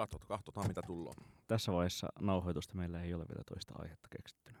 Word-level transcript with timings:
Katsotaan, 0.00 0.28
katsotaan 0.28 0.68
mitä 0.68 0.82
tullaan. 0.86 1.14
Tässä 1.48 1.72
vaiheessa 1.72 2.08
nauhoitusta 2.20 2.74
meillä 2.74 3.02
ei 3.02 3.14
ole 3.14 3.24
vielä 3.28 3.44
toista 3.48 3.74
aihetta 3.78 4.08
keksittynä. 4.10 4.58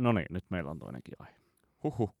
No 0.00 0.12
niin, 0.12 0.26
nyt 0.30 0.44
meillä 0.50 0.70
on 0.70 0.78
toinenkin 0.78 1.14
aihe. 1.18 1.34
Huhhuh. 1.84 2.14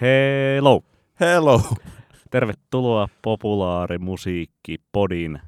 Hello! 0.00 0.82
Hello! 1.20 1.62
Tervetuloa 2.30 3.08
populaarimusiikki 3.22 4.78
podin 4.92 5.40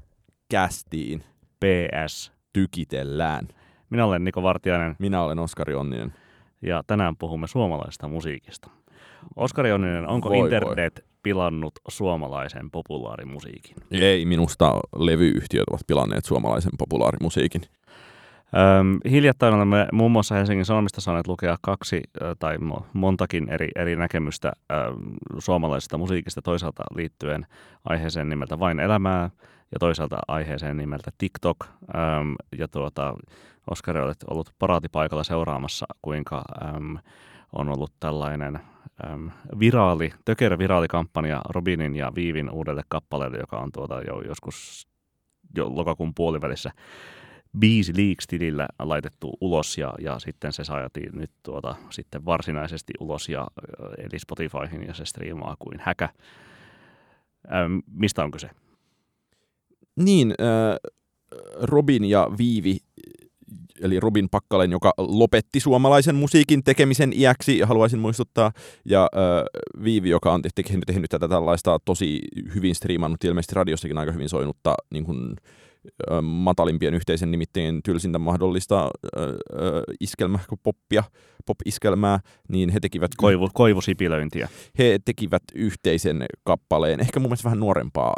Kästiin 0.50 1.24
PS. 1.60 2.32
tykitellään. 2.52 3.48
Minä 3.90 4.04
olen 4.06 4.24
Niko 4.24 4.42
Vartiainen 4.42 4.96
Minä 4.98 5.22
olen 5.22 5.38
Oskari 5.38 5.74
Onninen. 5.74 6.14
ja 6.62 6.82
tänään 6.86 7.16
puhumme 7.16 7.46
suomalaisesta 7.46 8.08
musiikista. 8.08 8.70
Oskari 9.36 9.72
Onninen, 9.72 10.08
onko 10.08 10.28
Voi, 10.28 10.38
voi. 10.38 10.46
internet 10.46 11.04
pilannut 11.22 11.72
suomalaisen 11.88 12.70
populaarimusiikin? 12.70 13.76
Ei, 13.90 14.24
minusta 14.24 14.80
levyyhtiöt 14.96 15.68
ovat 15.70 15.80
pilanneet 15.86 16.24
suomalaisen 16.24 16.72
populaarimusiikin. 16.78 17.62
Öm, 18.56 18.98
hiljattain 19.10 19.54
olemme 19.54 19.88
muun 19.92 20.10
muassa 20.10 20.34
Helsingin 20.34 20.64
Sanomista 20.64 21.00
saaneet 21.00 21.28
lukea 21.28 21.56
kaksi 21.60 22.02
tai 22.38 22.56
mo- 22.56 22.84
montakin 22.92 23.48
eri, 23.48 23.68
eri 23.76 23.96
näkemystä 23.96 24.52
ö, 24.72 24.74
suomalaisesta 25.38 25.98
musiikista, 25.98 26.42
toisaalta 26.42 26.82
liittyen 26.94 27.46
aiheeseen 27.84 28.28
nimeltä 28.28 28.58
Vain 28.58 28.80
elämää 28.80 29.30
ja 29.72 29.78
toisaalta 29.78 30.18
aiheeseen 30.28 30.76
nimeltä 30.76 31.10
TikTok. 31.18 31.56
Öm, 31.64 32.34
ja 32.58 32.68
tuota, 32.68 33.14
Oskari, 33.70 34.00
olet 34.00 34.24
ollut 34.30 34.54
paraatipaikalla 34.58 35.24
seuraamassa, 35.24 35.86
kuinka 36.02 36.44
öm, 36.76 36.98
on 37.52 37.68
ollut 37.68 37.92
tällainen 38.00 38.60
öm, 39.10 39.30
viraali, 39.58 40.12
tökerä 40.24 40.58
viraalikampanja 40.58 41.40
Robinin 41.48 41.96
ja 41.96 42.12
Viivin 42.14 42.50
uudelle 42.50 42.82
kappaleelle, 42.88 43.38
joka 43.38 43.58
on 43.58 43.72
tuota 43.72 44.02
jo 44.02 44.20
joskus 44.20 44.86
jo 45.56 45.76
lokakuun 45.76 46.14
puolivälissä 46.14 46.70
Beasy 47.58 47.92
Leaks-tilillä 47.96 48.68
laitettu 48.78 49.36
ulos 49.40 49.78
ja, 49.78 49.94
ja 49.98 50.18
sitten 50.18 50.52
se 50.52 50.64
saatiin 50.64 51.10
nyt 51.12 51.30
tuota, 51.42 51.74
sitten 51.90 52.24
varsinaisesti 52.24 52.92
ulos 53.00 53.28
ja, 53.28 53.46
eli 53.98 54.18
Spotifyhin 54.18 54.86
ja 54.86 54.94
se 54.94 55.04
striimaa 55.04 55.56
kuin 55.58 55.78
häkä. 55.80 56.08
Ähm, 57.52 57.78
mistä 57.92 58.24
on 58.24 58.30
kyse? 58.30 58.50
Niin, 59.96 60.34
äh, 60.40 60.76
Robin 61.62 62.04
ja 62.04 62.30
Viivi, 62.38 62.78
eli 63.80 64.00
Robin 64.00 64.28
Pakkalen, 64.28 64.70
joka 64.70 64.92
lopetti 64.98 65.60
suomalaisen 65.60 66.14
musiikin 66.14 66.64
tekemisen 66.64 67.12
iäksi, 67.12 67.60
haluaisin 67.60 67.98
muistuttaa, 67.98 68.52
ja 68.84 69.02
äh, 69.02 69.84
Viivi, 69.84 70.10
joka 70.10 70.32
on 70.32 70.42
tehnyt, 70.42 70.84
tehnyt 70.86 71.10
tätä 71.10 71.28
tällaista 71.28 71.78
tosi 71.84 72.20
hyvin 72.54 72.74
striimannut, 72.74 73.24
ilmeisesti 73.24 73.54
radiossakin 73.54 73.98
aika 73.98 74.12
hyvin 74.12 74.28
soinutta 74.28 74.74
niin 74.90 75.04
kuin, 75.04 75.18
äh, 75.30 75.69
matalimpien 76.22 76.94
yhteisen 76.94 77.30
nimittäin 77.30 77.80
tylsintä 77.82 78.18
mahdollista 78.18 78.80
äh, 78.82 79.22
äh, 79.24 79.30
iskelmä, 80.00 80.38
poppia, 80.62 81.04
pop-iskelmää, 81.46 82.20
niin 82.48 82.70
he 82.70 82.80
tekivät, 82.80 83.10
Koivu, 83.16 83.50
koivusipilöintiä. 83.54 84.48
he 84.78 84.98
tekivät 85.04 85.42
yhteisen 85.54 86.24
kappaleen, 86.44 87.00
ehkä 87.00 87.20
mun 87.20 87.28
mielestä 87.28 87.44
vähän 87.44 87.60
nuorempaa 87.60 88.14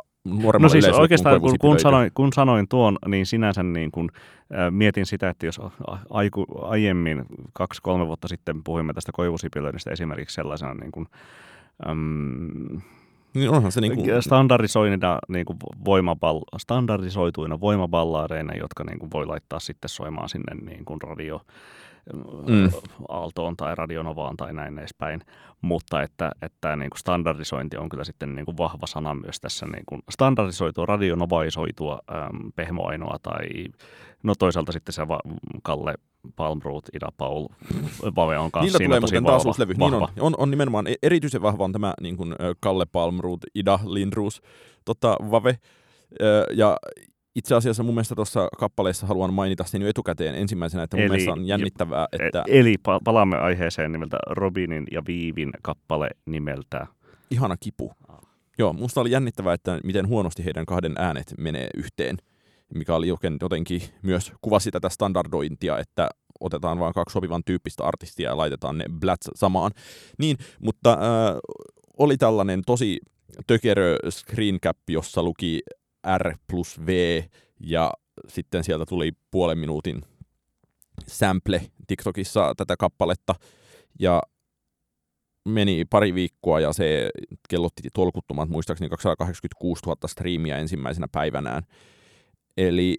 No 0.58 0.68
siis 0.68 0.88
oikeastaan 0.88 1.40
kun, 1.40 1.58
kun, 1.60 1.78
sanoin, 1.78 2.10
kun 2.14 2.32
sanoin 2.32 2.68
tuon, 2.68 2.98
niin 3.06 3.26
sinänsä 3.26 3.62
niin 3.62 3.90
kun, 3.90 4.10
äh, 4.54 4.70
mietin 4.70 5.06
sitä, 5.06 5.28
että 5.28 5.46
jos 5.46 5.58
a- 5.58 5.98
aiku, 6.10 6.46
aiemmin 6.62 7.24
kaksi-kolme 7.52 8.06
vuotta 8.06 8.28
sitten 8.28 8.64
puhuimme 8.64 8.92
tästä 8.92 9.12
koivusipilöinnistä 9.14 9.90
esimerkiksi 9.90 10.34
sellaisena 10.34 10.74
niin 10.74 10.92
kun, 10.92 11.06
äm, 11.88 12.80
Niin 13.34 13.50
onhan 13.50 13.72
se 13.72 13.80
niin 13.80 13.94
kuin, 13.96 14.22
standardisoinnina 14.22 15.18
niin 15.28 15.46
kuin 15.46 15.58
voimaball- 15.84 16.58
standardisoituina 16.58 17.60
voimaballaadeina, 17.60 18.54
jotka 18.54 18.84
niin 18.84 18.98
kuin 18.98 19.10
voi 19.12 19.26
laittaa 19.26 19.60
sitten 19.60 19.88
soimaan 19.88 20.28
sinne 20.28 20.54
niin 20.54 20.84
kuin 20.84 21.02
radio 21.02 21.40
Mm. 22.46 22.70
Aaltoon 23.08 23.56
tai 23.56 23.74
Radionovaan 23.74 24.36
tai 24.36 24.52
näin 24.52 24.78
edespäin. 24.78 25.20
Mutta 25.60 26.02
että, 26.02 26.32
että 26.42 26.76
niin 26.76 26.90
kuin 26.90 26.98
standardisointi 26.98 27.76
on 27.76 27.88
kyllä 27.88 28.04
sitten 28.04 28.34
niin 28.34 28.44
kuin 28.44 28.56
vahva 28.56 28.86
sana 28.86 29.14
myös 29.14 29.40
tässä 29.40 29.66
niin 29.66 29.84
kuin 29.86 30.02
standardisoitua, 30.10 30.86
radionovaisoitua 30.86 31.98
äm, 32.10 32.52
pehmoainoa 32.56 33.16
tai 33.22 33.46
no 34.22 34.34
toisaalta 34.34 34.72
sitten 34.72 34.92
se 34.92 35.08
va- 35.08 35.20
Kalle 35.62 35.94
Palmroot, 36.36 36.84
Ida 36.96 37.08
Paul, 37.16 37.48
Vave 38.16 38.38
on 38.38 38.50
kanssa 38.50 38.64
Niillä 38.64 38.78
siinä 38.78 38.88
tulee 38.88 39.00
tosi 39.00 39.14
muuten 39.14 39.24
vahva, 39.32 39.44
taas 39.44 39.58
levy. 39.58 39.74
Niin 39.74 39.94
on, 39.94 40.08
on, 40.20 40.34
on 40.38 40.50
nimenomaan 40.50 40.86
e- 40.86 40.94
erityisen 41.02 41.42
vahva 41.42 41.64
on 41.64 41.72
tämä 41.72 41.94
niin 42.00 42.16
kuin, 42.16 42.34
Kalle 42.60 42.86
Palmroot, 42.92 43.40
Ida 43.54 43.78
Lindroos, 43.84 44.42
tota, 44.84 45.16
Vave. 45.30 45.58
Ja 46.54 46.76
itse 47.34 47.54
asiassa 47.54 47.82
mun 47.82 47.94
mielestä 47.94 48.14
tuossa 48.14 48.48
kappaleessa 48.58 49.06
haluan 49.06 49.34
mainita 49.34 49.64
sen 49.64 49.82
jo 49.82 49.88
etukäteen 49.88 50.34
ensimmäisenä, 50.34 50.82
että 50.82 50.96
mun 50.96 51.02
Eli- 51.04 51.10
mielestä 51.10 51.32
on 51.32 51.46
jännittävää, 51.46 52.06
että 52.12 52.44
E- 52.48 52.60
Eli 52.60 52.74
pa- 52.88 53.00
palaamme 53.04 53.36
aiheeseen 53.36 53.92
nimeltä 53.92 54.18
Robinin 54.30 54.84
ja 54.92 55.02
Viivin 55.06 55.50
kappale 55.62 56.08
nimeltä 56.26 56.86
ihana 57.30 57.56
kipu. 57.60 57.92
Joo, 58.58 58.72
musta 58.72 59.00
oli 59.00 59.10
jännittävää, 59.10 59.54
että 59.54 59.80
miten 59.84 60.08
huonosti 60.08 60.44
heidän 60.44 60.66
kahden 60.66 60.94
äänet 60.98 61.34
menee 61.38 61.68
yhteen, 61.76 62.16
mikä 62.74 62.94
oli 62.94 63.08
joten- 63.08 63.38
jotenkin 63.40 63.82
myös 64.02 64.32
kuvasi 64.40 64.70
tätä 64.70 64.88
standardointia, 64.88 65.78
että 65.78 66.08
otetaan 66.40 66.78
vain 66.78 66.94
kaksi 66.94 67.12
sopivan 67.12 67.44
tyyppistä 67.44 67.84
artistia 67.84 68.30
ja 68.30 68.36
laitetaan 68.36 68.78
ne 68.78 68.84
blats 69.00 69.30
samaan. 69.34 69.70
Niin, 70.18 70.36
mutta 70.60 70.92
äh, 70.92 70.98
oli 71.98 72.16
tällainen 72.16 72.62
tosi 72.66 73.00
tökerö 73.46 73.96
screen 74.10 74.60
cap, 74.60 74.78
jossa 74.88 75.22
luki 75.22 75.60
R 76.18 76.36
plus 76.50 76.86
V 76.86 77.22
ja 77.60 77.92
sitten 78.28 78.64
sieltä 78.64 78.86
tuli 78.86 79.12
puolen 79.30 79.58
minuutin 79.58 80.02
sample 81.06 81.62
TikTokissa 81.86 82.54
tätä 82.56 82.76
kappaletta 82.76 83.34
ja 84.00 84.22
meni 85.48 85.84
pari 85.84 86.14
viikkoa 86.14 86.60
ja 86.60 86.72
se 86.72 87.10
kellotti 87.48 87.82
tolkuttomat, 87.94 88.48
muistaakseni 88.48 88.88
286 88.88 89.82
000 89.86 89.96
striimiä 90.08 90.58
ensimmäisenä 90.58 91.06
päivänään. 91.12 91.62
Eli 92.56 92.96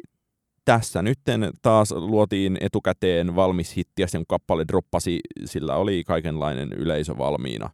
tässä 0.66 1.02
nytten 1.02 1.50
taas 1.62 1.92
luotiin 1.92 2.58
etukäteen 2.62 3.36
valmis 3.36 3.78
hitti 3.78 4.02
ja 4.02 4.08
kun 4.12 4.26
kappale 4.28 4.66
droppasi, 4.68 5.20
sillä 5.46 5.76
oli 5.76 6.04
kaikenlainen 6.04 6.74
yleisö 6.74 7.18
valmiina. 7.18 7.70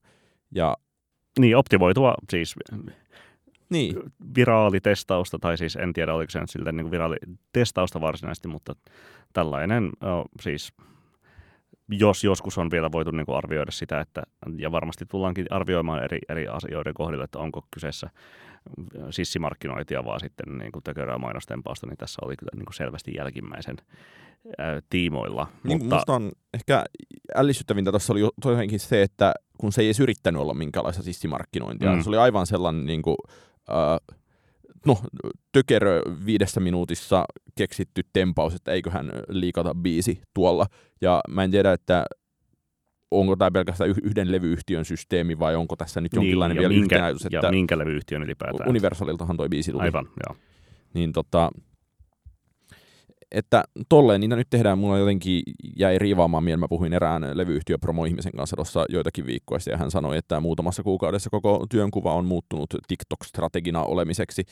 Ja 0.55 0.77
Niin, 1.39 1.57
optimoitua 1.57 2.15
siis 2.29 2.55
niin, 3.69 3.95
viraalitestausta, 4.35 5.39
tai 5.39 5.57
siis 5.57 5.75
en 5.75 5.93
tiedä 5.93 6.13
oliko 6.13 6.29
se 6.29 6.39
nyt 6.39 6.49
siltä 6.49 6.71
niin 6.71 6.91
viraalitestausta 6.91 8.01
varsinaisesti, 8.01 8.47
mutta 8.47 8.75
tällainen 9.33 9.89
siis 10.41 10.73
jos 11.89 12.23
joskus 12.23 12.57
on 12.57 12.71
vielä 12.71 12.91
voitu 12.91 13.11
niin 13.11 13.25
kuin 13.25 13.37
arvioida 13.37 13.71
sitä, 13.71 13.99
että, 13.99 14.23
ja 14.57 14.71
varmasti 14.71 15.05
tullaankin 15.05 15.45
arvioimaan 15.49 16.03
eri, 16.03 16.19
eri 16.29 16.47
asioiden 16.47 16.93
kohdilla, 16.93 17.23
että 17.23 17.39
onko 17.39 17.65
kyseessä 17.71 18.09
sissimarkkinointia, 19.09 20.05
vaan 20.05 20.19
sitten 20.19 20.57
niin 20.57 20.71
kuin 20.71 20.83
tökörää 20.83 21.17
mainostempausta, 21.17 21.87
niin 21.87 21.97
tässä 21.97 22.19
oli 22.25 22.37
kyllä 22.37 22.51
niin 22.55 22.65
kuin 22.65 22.75
selvästi 22.75 23.13
jälkimmäisen 23.17 23.77
ää, 24.57 24.81
tiimoilla. 24.89 25.47
niin 25.63 25.77
mutta, 25.77 25.95
musta 25.95 26.13
on 26.13 26.31
ehkä 26.53 26.83
ällistyttävintä 27.35 27.91
tuossa 27.91 28.13
oli 28.13 28.29
toinenkin 28.41 28.79
se, 28.79 29.01
että 29.01 29.33
kun 29.57 29.71
se 29.71 29.81
ei 29.81 29.87
edes 29.87 29.99
yrittänyt 29.99 30.41
olla 30.41 30.53
minkälaista 30.53 31.03
sissimarkkinointia, 31.03 31.95
mm. 31.95 32.01
se 32.01 32.09
oli 32.09 32.17
aivan 32.17 32.47
sellainen 32.47 32.85
niin 32.85 33.01
kuin, 33.01 33.17
äh, 33.69 34.17
no, 34.85 34.97
tökerö 35.51 36.01
viidessä 36.25 36.59
minuutissa 36.59 37.25
keksitty 37.57 38.01
tempaus, 38.13 38.55
että 38.55 38.71
eiköhän 38.71 39.11
liikata 39.29 39.75
biisi 39.75 40.21
tuolla. 40.33 40.65
Ja 41.01 41.21
mä 41.29 41.43
en 41.43 41.51
tiedä, 41.51 41.73
että 41.73 42.05
onko 43.11 43.35
tämä 43.35 43.51
pelkästään 43.51 43.89
yh- 43.89 44.01
yhden 44.03 44.31
levyyhtiön 44.31 44.85
systeemi 44.85 45.39
vai 45.39 45.55
onko 45.55 45.75
tässä 45.75 46.01
nyt 46.01 46.13
jonkinlainen 46.13 46.55
niin, 46.55 46.63
ja 46.63 46.69
vielä 46.69 46.81
minkä, 46.81 46.95
yhtenäisyys, 46.95 47.25
että 47.25 47.47
ja 47.47 47.51
minkä 47.51 47.77
levyyhtiön 47.77 48.23
ylipäätään. 48.23 48.69
Universaliltahan 48.69 49.37
toi 49.37 49.49
biisi 49.49 49.71
tuli. 49.71 49.83
Aivan, 49.83 50.05
joo. 50.27 50.37
Niin 50.93 51.13
tota, 51.13 51.51
että 53.31 53.63
tolleen 53.89 54.21
niitä 54.21 54.35
nyt 54.35 54.47
tehdään, 54.49 54.77
mulla 54.77 54.97
jotenkin 54.97 55.41
jäi 55.77 55.99
riivaamaan 55.99 56.43
mieleen, 56.43 56.59
mä 56.59 56.67
puhuin 56.67 56.93
erään 56.93 57.37
levyyhtiön 57.37 57.79
promo-ihmisen 57.79 58.31
kanssa 58.37 58.55
tuossa 58.55 58.85
joitakin 58.89 59.25
viikkoja 59.25 59.59
ja 59.71 59.77
hän 59.77 59.91
sanoi, 59.91 60.17
että 60.17 60.39
muutamassa 60.39 60.83
kuukaudessa 60.83 61.29
koko 61.29 61.65
työnkuva 61.69 62.13
on 62.13 62.25
muuttunut 62.25 62.69
TikTok-strategina 62.87 63.83
olemiseksi, 63.83 64.43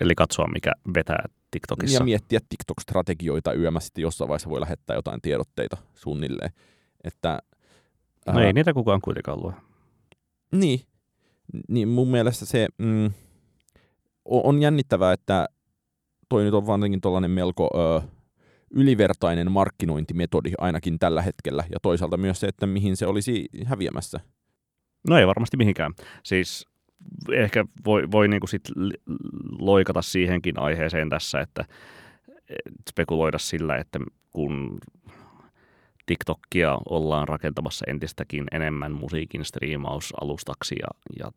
Eli 0.00 0.14
katsoa, 0.14 0.46
mikä 0.54 0.72
vetää 0.94 1.24
TikTokissa. 1.50 2.00
ja 2.00 2.04
miettiä 2.04 2.40
TikTok-strategioita 2.48 3.52
yömä 3.52 3.80
sitten 3.80 4.02
jossain 4.02 4.28
vaiheessa 4.28 4.50
voi 4.50 4.60
lähettää 4.60 4.96
jotain 4.96 5.20
tiedotteita 5.20 5.76
suunnilleen, 5.94 6.50
että 7.04 7.38
No 8.32 8.40
ei 8.40 8.52
niitä 8.52 8.74
kukaan 8.74 9.00
kuitenkaan 9.00 9.42
lue. 9.42 9.52
Niin, 10.52 10.80
niin 11.68 11.88
mun 11.88 12.08
mielestä 12.08 12.46
se 12.46 12.68
mm, 12.78 13.10
on 14.24 14.62
jännittävää, 14.62 15.12
että 15.12 15.48
toi 16.28 16.44
nyt 16.44 16.54
on 16.54 16.66
varsinkin 16.66 17.00
tuollainen 17.00 17.30
melko 17.30 17.70
ö, 17.74 18.02
ylivertainen 18.70 19.52
markkinointimetodi 19.52 20.52
ainakin 20.58 20.98
tällä 20.98 21.22
hetkellä, 21.22 21.64
ja 21.72 21.78
toisaalta 21.82 22.16
myös 22.16 22.40
se, 22.40 22.46
että 22.46 22.66
mihin 22.66 22.96
se 22.96 23.06
olisi 23.06 23.48
häviämässä. 23.64 24.20
No 25.08 25.18
ei 25.18 25.26
varmasti 25.26 25.56
mihinkään. 25.56 25.92
Siis 26.22 26.66
ehkä 27.32 27.64
voi, 27.84 28.10
voi 28.10 28.28
niin 28.28 28.40
kuin 28.40 28.48
sit 28.48 28.62
loikata 29.58 30.02
siihenkin 30.02 30.58
aiheeseen 30.58 31.08
tässä, 31.08 31.40
että 31.40 31.64
spekuloida 32.90 33.38
sillä, 33.38 33.76
että 33.76 33.98
kun 34.32 34.78
TikTokia 36.06 36.78
ollaan 36.88 37.28
rakentamassa 37.28 37.84
entistäkin 37.88 38.44
enemmän 38.52 38.92
musiikin 38.92 39.44
striimausalustaksi 39.44 40.76
ja, 40.80 40.88
ja 41.18 41.32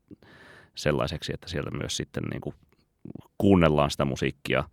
sellaiseksi, 0.76 1.34
että 1.34 1.50
siellä 1.50 1.72
myös 1.72 1.98
sitten 1.98 2.24
niin 2.24 2.42
kuin 2.42 2.56
kuunnellaan 3.38 3.92
sitä 3.92 4.06
musiikkia, 4.06 4.64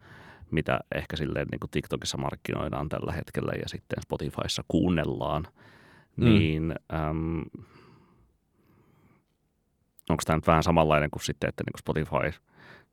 mitä 0.50 0.80
ehkä 0.94 1.16
silleen 1.16 1.46
niin 1.50 1.60
kuin 1.60 1.70
TikTokissa 1.70 2.18
markkinoidaan 2.18 2.88
tällä 2.88 3.12
hetkellä 3.12 3.52
ja 3.52 3.68
sitten 3.68 4.02
Spotifyssa 4.02 4.64
kuunnellaan, 4.68 5.46
mm. 6.16 6.24
niin 6.24 6.74
äm, 6.94 7.44
onko 10.08 10.22
tämä 10.26 10.36
nyt 10.36 10.46
vähän 10.46 10.62
samanlainen 10.62 11.10
kuin 11.10 11.24
sitten, 11.24 11.48
että 11.48 11.64
niin 11.66 11.72
kuin 11.72 11.80
Spotify, 11.80 12.40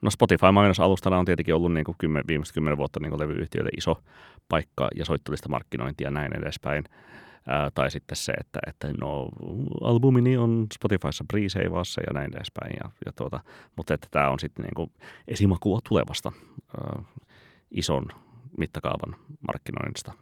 no 0.04 0.10
Spotify 0.12 0.52
mainosalustana 0.52 1.20
on 1.20 1.26
tietenkin 1.26 1.56
ollut 1.56 1.74
niin 1.74 1.84
kuin 1.84 1.96
kymmen, 1.98 2.24
viimeiset 2.28 2.54
kymmenen 2.54 2.78
vuotta 2.78 3.00
niin 3.00 3.10
kuin 3.10 3.20
levyyhtiöille 3.20 3.70
iso 3.78 4.04
paikka 4.50 4.88
ja 4.96 5.06
soittolista 5.06 5.50
markkinointia 5.50 6.08
ja 6.08 6.12
näin 6.12 6.38
edespäin. 6.38 6.84
Ää, 7.48 7.72
tai 7.74 7.92
sitten 7.92 8.16
se, 8.16 8.32
että, 8.32 8.60
että 8.68 8.94
no, 9.02 9.30
albumini 9.82 10.38
on 10.38 10.68
Spotifyssa 10.74 11.26
pre-seivaassa 11.34 12.02
ja 12.08 12.14
näin 12.14 12.36
edespäin. 12.36 12.76
Ja, 12.84 12.90
ja 13.06 13.12
tuota, 13.12 13.40
mutta 13.76 13.94
että 13.94 14.08
tämä 14.12 14.30
on 14.30 14.40
sitten 14.40 14.64
niin 14.64 14.76
kuin 14.76 14.92
esimakua 15.28 15.80
tulevasta 15.90 16.32
ää, 16.78 17.04
ison 17.72 18.06
mittakaavan 18.58 19.16
markkinoinnista 19.48 20.14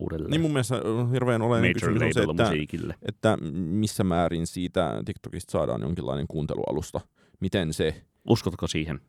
uudelleen. 0.00 0.30
Niin 0.30 0.40
mun 0.40 0.52
mielestä 0.52 0.82
on 0.84 1.10
hirveän 1.10 1.42
olennainen 1.42 1.74
kysymys 1.74 2.14
se, 2.14 2.22
että, 2.22 2.94
että 3.08 3.36
missä 3.52 4.04
määrin 4.04 4.46
siitä 4.46 5.02
TikTokista 5.04 5.50
saadaan 5.50 5.82
jonkinlainen 5.82 6.26
kuuntelualusta. 6.28 7.00
Miten 7.40 7.72
se... 7.72 8.02
Uskotko 8.28 8.66
siihen? 8.66 9.00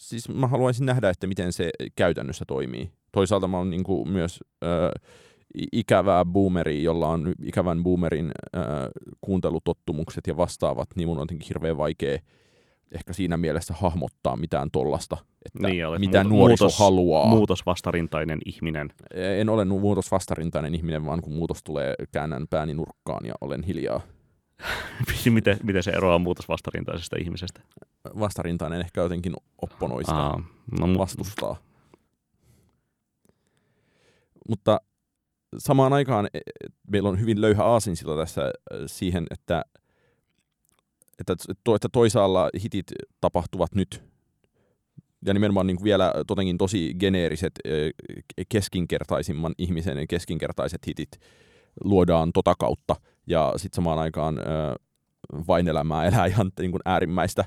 Siis 0.00 0.28
mä 0.28 0.46
haluaisin 0.46 0.86
nähdä, 0.86 1.10
että 1.10 1.26
miten 1.26 1.52
se 1.52 1.70
käytännössä 1.96 2.44
toimii. 2.48 2.90
Toisaalta 3.12 3.48
mä 3.48 3.58
oon 3.58 3.70
niin 3.70 3.84
myös 4.08 4.40
äh, 4.64 4.70
ikävää 5.72 6.24
boomeri, 6.24 6.82
jolla 6.82 7.08
on 7.08 7.32
ikävän 7.44 7.82
boomerin 7.82 8.32
äh, 8.56 8.62
kuuntelutottumukset 9.20 10.26
ja 10.26 10.36
vastaavat, 10.36 10.88
niin 10.96 11.08
mun 11.08 11.18
on 11.18 11.22
jotenkin 11.22 11.48
hirveän 11.48 11.76
vaikea 11.76 12.18
ehkä 12.94 13.12
siinä 13.12 13.36
mielessä 13.36 13.74
hahmottaa 13.74 14.36
mitään 14.36 14.70
tollasta, 14.70 15.16
että 15.46 15.68
niin, 15.68 15.84
mitä 15.98 16.24
nuoriso 16.24 16.64
muutos, 16.64 16.78
haluaa. 16.78 17.26
Muutosvastarintainen 17.26 18.38
ihminen. 18.46 18.92
En 19.14 19.48
ole 19.48 19.64
muutosvastarintainen 19.64 20.74
ihminen, 20.74 21.06
vaan 21.06 21.22
kun 21.22 21.32
muutos 21.32 21.62
tulee, 21.62 21.94
käännän 22.12 22.48
pääni 22.48 22.74
nurkkaan 22.74 23.26
ja 23.26 23.34
olen 23.40 23.62
hiljaa. 23.62 24.00
miten, 25.30 25.58
miten 25.62 25.82
se 25.82 25.90
eroaa 25.90 26.18
muutosvastarintaisesta 26.18 27.16
ihmisestä? 27.20 27.60
Vastarintainen 28.04 28.80
ehkä 28.80 29.00
jotenkin 29.00 29.34
opponoista, 29.62 30.16
Aa, 30.16 30.42
no, 30.80 30.98
vastustaa. 30.98 31.56
Mutta 34.48 34.80
samaan 35.58 35.92
aikaan 35.92 36.28
e, 36.34 36.38
e, 36.38 36.40
meillä 36.90 37.08
on 37.08 37.20
hyvin 37.20 37.40
löyhä 37.40 37.64
aasinsilla 37.64 38.16
tässä 38.16 38.42
e, 38.46 38.74
siihen, 38.86 39.26
että, 39.30 39.62
että, 41.18 41.32
että 41.74 41.88
toisaalla 41.92 42.50
hitit 42.62 42.86
tapahtuvat 43.20 43.74
nyt 43.74 44.10
ja 45.26 45.34
nimenomaan 45.34 45.66
niin 45.66 45.76
kuin 45.76 45.84
vielä 45.84 46.12
totenkin 46.26 46.58
tosi 46.58 46.94
geneeriset 46.94 47.52
keskinkertaisimman 48.48 49.54
ihmisen 49.58 50.08
keskinkertaiset 50.08 50.86
hitit 50.86 51.10
luodaan 51.84 52.32
tota 52.32 52.54
kautta 52.58 52.96
ja 53.26 53.52
sitten 53.56 53.76
samaan 53.76 53.98
aikaan 53.98 54.38
vain 55.46 55.68
elämää 55.68 56.04
elää 56.04 56.26
ihan 56.26 56.50
niin 56.60 56.70
kuin 56.70 56.82
äärimmäistä 56.84 57.44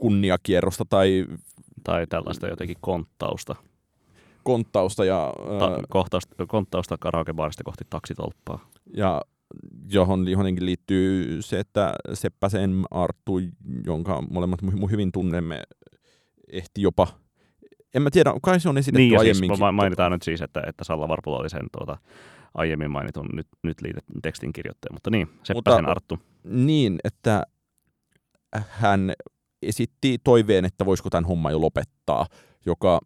kunniakierrosta 0.00 0.84
tai... 0.88 1.26
Tai 1.84 2.06
tällaista 2.06 2.48
jotenkin 2.48 2.76
konttausta 2.80 3.56
konttausta. 4.42 5.04
Ja, 5.04 5.32
Ta- 5.58 5.82
kohtausta, 5.88 6.46
konttausta 6.46 6.98
karaokebaarista 6.98 7.64
kohti 7.64 7.84
taksitolppaa. 7.90 8.70
Ja 8.96 9.22
johon 9.92 10.28
johonkin 10.28 10.66
liittyy 10.66 11.42
se, 11.42 11.60
että 11.60 11.92
Seppäsen 12.14 12.82
Arttu, 12.90 13.40
jonka 13.86 14.22
molemmat 14.30 14.60
hyvin 14.90 15.12
tunnemme, 15.12 15.62
ehti 16.52 16.82
jopa 16.82 17.06
en 17.94 18.02
mä 18.02 18.10
tiedä, 18.10 18.34
kai 18.42 18.60
se 18.60 18.68
on 18.68 18.78
esitetty 18.78 19.02
niin, 19.02 19.18
aiemminkin. 19.18 19.56
Siis 19.56 19.72
mainitaan 19.72 20.12
nyt 20.12 20.22
siis, 20.22 20.42
että, 20.42 20.62
että 20.66 20.84
Salla 20.84 21.08
Varpula 21.08 21.38
oli 21.38 21.50
sen 21.50 21.66
tuota, 21.72 21.98
aiemmin 22.54 22.90
mainitun 22.90 23.28
nyt, 23.32 23.46
nyt 23.62 23.80
liitetyn 23.82 24.22
tekstin 24.22 24.52
kirjoittaja, 24.52 24.92
mutta 24.92 25.10
niin, 25.10 25.26
Seppäsen 25.26 25.54
mutta, 25.54 25.90
Arttu. 25.90 26.18
Niin, 26.44 26.98
että 27.04 27.42
hän 28.68 29.12
esitti 29.62 30.18
toiveen, 30.24 30.64
että 30.64 30.86
voisiko 30.86 31.10
tämän 31.10 31.24
homma 31.24 31.50
jo 31.50 31.60
lopettaa, 31.60 32.26
joka 32.66 33.00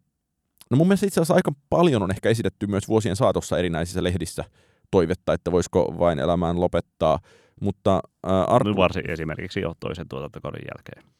No 0.71 0.77
mun 0.77 0.87
mielestä 0.87 1.05
itse 1.05 1.21
asiassa 1.21 1.33
aika 1.33 1.51
paljon 1.69 2.03
on 2.03 2.11
ehkä 2.11 2.29
esitetty 2.29 2.67
myös 2.67 2.87
vuosien 2.87 3.15
saatossa 3.15 3.57
erinäisissä 3.57 4.03
lehdissä 4.03 4.43
toivetta, 4.91 5.33
että 5.33 5.51
voisiko 5.51 5.95
vain 5.99 6.19
elämään 6.19 6.59
lopettaa. 6.59 7.19
Mutta 7.61 7.95
äh, 8.27 8.31
Arttu... 8.47 8.75
Varsin 8.75 9.09
esimerkiksi 9.09 9.59
jo 9.59 9.73
toisen 9.79 10.07
tuotantokauden 10.09 10.61
jälkeen. 10.75 11.15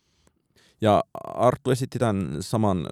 Ja 0.82 1.04
Arttu 1.24 1.72
esitti 1.72 2.00
tämän 2.00 2.38
saman 2.40 2.88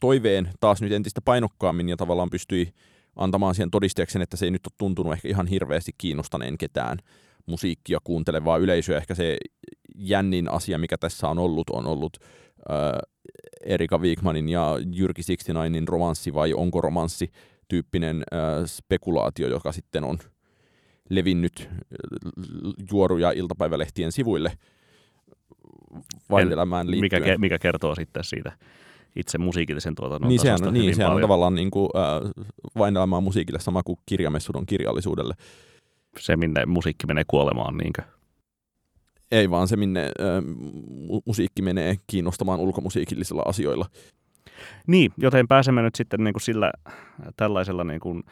toiveen 0.00 0.50
taas 0.60 0.82
nyt 0.82 0.92
entistä 0.92 1.20
painokkaammin 1.24 1.88
ja 1.88 1.96
tavallaan 1.96 2.30
pystyi 2.30 2.72
antamaan 3.16 3.54
siihen 3.54 3.70
todisteeksi, 3.70 4.22
että 4.22 4.36
se 4.36 4.44
ei 4.44 4.50
nyt 4.50 4.66
ole 4.66 4.74
tuntunut 4.78 5.12
ehkä 5.12 5.28
ihan 5.28 5.46
hirveästi 5.46 5.92
kiinnostaneen 5.98 6.58
ketään 6.58 6.98
musiikkia 7.46 7.98
kuuntelevaa 8.04 8.56
yleisöä. 8.56 8.96
Ehkä 8.96 9.14
se 9.14 9.36
jännin 10.00 10.50
asia, 10.50 10.78
mikä 10.78 10.98
tässä 10.98 11.28
on 11.28 11.38
ollut, 11.38 11.70
on 11.70 11.86
ollut 11.86 12.16
äh, 12.70 12.76
Erika 13.64 13.98
Wigmanin 13.98 14.48
ja 14.48 14.76
Jyrki 14.92 15.22
Sixtinainin 15.22 15.88
romanssi 15.88 16.34
vai 16.34 16.54
onko 16.54 16.80
romanssi 16.80 17.30
tyyppinen 17.68 18.16
äh, 18.16 18.64
spekulaatio, 18.66 19.48
joka 19.48 19.72
sitten 19.72 20.04
on 20.04 20.18
levinnyt 21.10 21.68
juoru- 22.92 23.18
ja 23.18 23.30
iltapäivälehtien 23.30 24.12
sivuille 24.12 24.52
vain 26.30 26.52
elämään 26.52 26.90
liittyen. 26.90 27.22
Mikä, 27.22 27.38
mikä 27.38 27.58
kertoo 27.58 27.94
sitten 27.94 28.24
siitä 28.24 28.52
itse 29.16 29.38
musiikillisen 29.38 29.94
tuotannon 29.94 30.28
niin, 30.28 30.40
sehän, 30.40 30.58
niin, 30.72 30.96
sehän 30.96 31.12
on 31.12 31.20
tavallaan 31.20 31.54
niin 31.54 31.70
kuin, 31.70 31.90
äh, 31.96 32.30
vain 32.78 32.94
musiikille 33.22 33.60
sama 33.60 33.82
kuin 33.82 33.98
kirjamessut 34.06 34.56
on 34.56 34.66
kirjallisuudelle. 34.66 35.34
Se, 36.18 36.36
minne 36.36 36.66
musiikki 36.66 37.06
menee 37.06 37.24
kuolemaan, 37.26 37.76
niinkö? 37.76 38.02
Ei 39.30 39.50
vaan 39.50 39.68
se, 39.68 39.76
minne 39.76 40.02
äh, 40.02 40.44
musiikki 41.26 41.62
menee 41.62 41.96
kiinnostamaan 42.06 42.60
ulkomusiikillisilla 42.60 43.42
asioilla. 43.46 43.86
Niin, 44.86 45.12
joten 45.16 45.48
pääsemme 45.48 45.82
nyt 45.82 45.94
sitten 45.94 46.24
niin 46.24 46.34
kuin 46.34 46.42
sillä 46.42 46.72
tällaisella 47.36 47.84
niin 47.84 48.00
kuin 48.00 48.22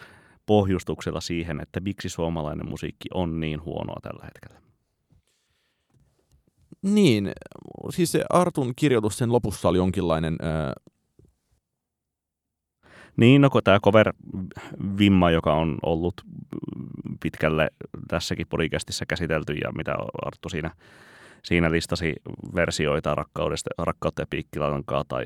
pohjustuksella 0.47 1.21
siihen, 1.21 1.61
että 1.61 1.81
miksi 1.81 2.09
suomalainen 2.09 2.69
musiikki 2.69 3.09
on 3.15 3.41
niin 3.41 3.65
huonoa 3.65 4.01
tällä 4.03 4.25
hetkellä. 4.25 4.63
Niin, 6.83 7.33
siis 7.91 8.13
se 8.13 8.25
Artun 8.31 8.73
kirjoitus 8.77 9.19
sen 9.19 9.33
lopussa 9.33 9.69
oli 9.69 9.79
jonkinlainen 9.79 10.37
äh, 10.43 10.73
niin, 13.17 13.41
no 13.41 13.49
tämä 13.65 13.81
cover-vimma, 13.81 15.31
joka 15.31 15.55
on 15.55 15.79
ollut 15.83 16.15
pitkälle 17.21 17.71
tässäkin 18.09 18.47
podcastissa 18.51 19.07
käsitelty 19.07 19.53
ja 19.53 19.73
mitä 19.73 19.97
Arttu 20.23 20.49
siinä, 20.49 20.71
siinä 21.45 21.71
listasi 21.71 22.15
versioita 22.55 23.15
rakkaudesta, 23.15 23.71
rakkautta 23.79 24.23
ja 24.23 24.27
piikkilankaa 24.31 25.05
tai 25.09 25.25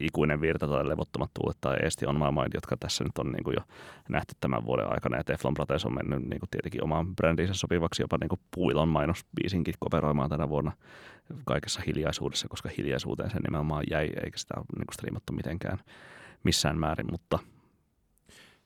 ikuinen 0.00 0.40
virta 0.40 0.68
tai 0.68 0.88
levottomat 0.88 1.30
tuulet 1.34 1.56
tai 1.60 1.76
Eesti 1.82 2.06
on 2.06 2.18
my 2.18 2.24
mind, 2.24 2.54
jotka 2.54 2.76
tässä 2.76 3.04
nyt 3.04 3.18
on 3.18 3.32
niin 3.32 3.44
kuin 3.44 3.54
jo 3.54 3.62
nähty 4.08 4.34
tämän 4.40 4.64
vuoden 4.64 4.92
aikana. 4.92 5.16
Ja 5.16 5.24
Teflon 5.24 5.54
Brothers 5.54 5.84
on 5.84 5.94
mennyt 5.94 6.28
niin 6.28 6.40
kuin 6.40 6.50
tietenkin 6.50 6.84
omaan 6.84 7.16
brändiinsä 7.16 7.54
sopivaksi 7.54 8.02
jopa 8.02 8.18
niin 8.20 8.28
kuin 8.28 8.40
Puilon 8.54 8.88
mainosbiisinkin 8.88 9.74
koperoimaan 9.78 10.30
tänä 10.30 10.48
vuonna 10.48 10.72
kaikessa 11.44 11.82
hiljaisuudessa, 11.86 12.48
koska 12.48 12.70
hiljaisuuteen 12.78 13.30
se 13.30 13.38
nimenomaan 13.38 13.84
jäi 13.90 14.10
eikä 14.24 14.38
sitä 14.38 14.54
niin 14.56 14.86
kuin 14.86 14.94
striimattu 14.94 15.32
mitenkään 15.32 15.78
missään 16.44 16.78
määrin, 16.78 17.06
mutta 17.10 17.38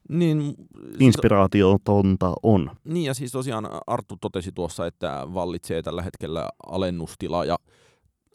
niin, 0.09 0.55
inspiraatiotonta 0.99 2.35
on. 2.43 2.71
Niin 2.85 3.05
ja 3.05 3.15
siis 3.15 3.33
tosiaan 3.33 3.69
Arttu 3.87 4.17
totesi 4.21 4.53
tuossa, 4.53 4.87
että 4.87 5.27
vallitsee 5.35 5.83
tällä 5.83 6.03
hetkellä 6.03 6.49
alennustila 6.67 7.45
ja 7.45 7.57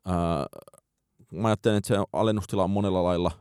ää, 0.05 0.45
mä 1.31 1.47
ajattelen, 1.47 1.77
että 1.77 1.87
se 1.87 1.95
alennustila 2.13 2.63
on 2.63 2.69
monella 2.69 3.03
lailla 3.03 3.31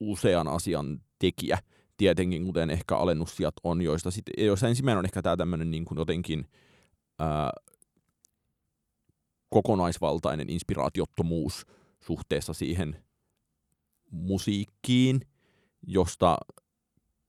usean 0.00 0.48
asian 0.48 1.00
tekijä, 1.18 1.58
tietenkin 1.96 2.44
kuten 2.44 2.70
ehkä 2.70 2.96
alennussijat 2.96 3.54
on, 3.64 3.82
joista, 3.82 4.10
sit, 4.10 4.24
joista 4.38 4.68
ensimmäinen 4.68 4.98
on 4.98 5.04
ehkä 5.04 5.22
tämä 5.22 5.36
tämmöinen 5.36 5.70
niin 5.70 5.84
kuin 5.84 5.98
jotenkin 5.98 6.46
ää, 7.18 7.50
kokonaisvaltainen 9.48 10.50
inspiraatiottomuus 10.50 11.66
suhteessa 12.00 12.52
siihen 12.52 13.04
musiikkiin, 14.10 15.20
josta 15.86 16.38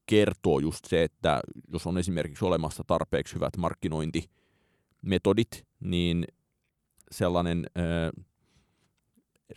kertoo 0.10 0.60
just 0.60 0.86
se, 0.86 1.04
että 1.04 1.42
jos 1.74 1.88
on 1.88 1.98
esimerkiksi 1.98 2.46
olemassa 2.46 2.84
tarpeeksi 2.88 3.36
hyvät 3.36 3.58
markkinointimetodit, 3.58 5.66
niin 5.80 6.25
sellainen 7.12 7.66
ö, 7.78 7.82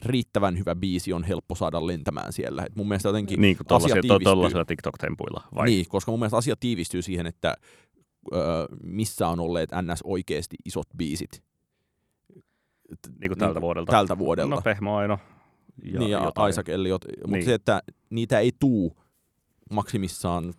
riittävän 0.02 0.58
hyvä 0.58 0.74
biisi 0.74 1.12
on 1.12 1.24
helppo 1.24 1.54
saada 1.54 1.86
lentämään 1.86 2.32
siellä. 2.32 2.62
Et 2.66 2.76
mun 2.76 2.88
mielestä 2.88 3.08
jotenkin 3.08 3.40
Niin 3.40 3.56
kuin 3.56 3.66
asia 3.70 3.96
tuollaisilla 4.22 4.64
TikTok-tempuilla, 4.64 5.42
vai? 5.54 5.66
Niin, 5.66 5.86
koska 5.88 6.10
mun 6.12 6.18
mielestä 6.20 6.36
asia 6.36 6.54
tiivistyy 6.60 7.02
siihen, 7.02 7.26
että 7.26 7.54
ö, 8.32 8.36
missä 8.82 9.28
on 9.28 9.40
olleet 9.40 9.70
NS 9.82 10.00
oikeasti 10.04 10.56
isot 10.64 10.88
biisit. 10.96 11.42
Niin 13.20 13.28
kuin 13.30 13.38
tältä 13.38 13.60
vuodelta. 13.60 13.92
Tältä 13.92 14.18
vuodelta. 14.18 14.54
No 14.54 14.62
Pehmo 14.62 14.96
Aino. 14.96 15.18
Ja, 15.84 15.98
niin, 15.98 16.10
ja 16.10 16.24
jotain. 16.24 16.50
Isaac 16.50 16.68
Elliot. 16.68 17.04
Mutta 17.04 17.36
Niin. 17.36 17.44
se, 17.44 17.54
että 17.54 17.82
niitä 18.10 18.38
ei 18.38 18.52
tuu 18.60 18.96
maksimissaan 19.72 20.54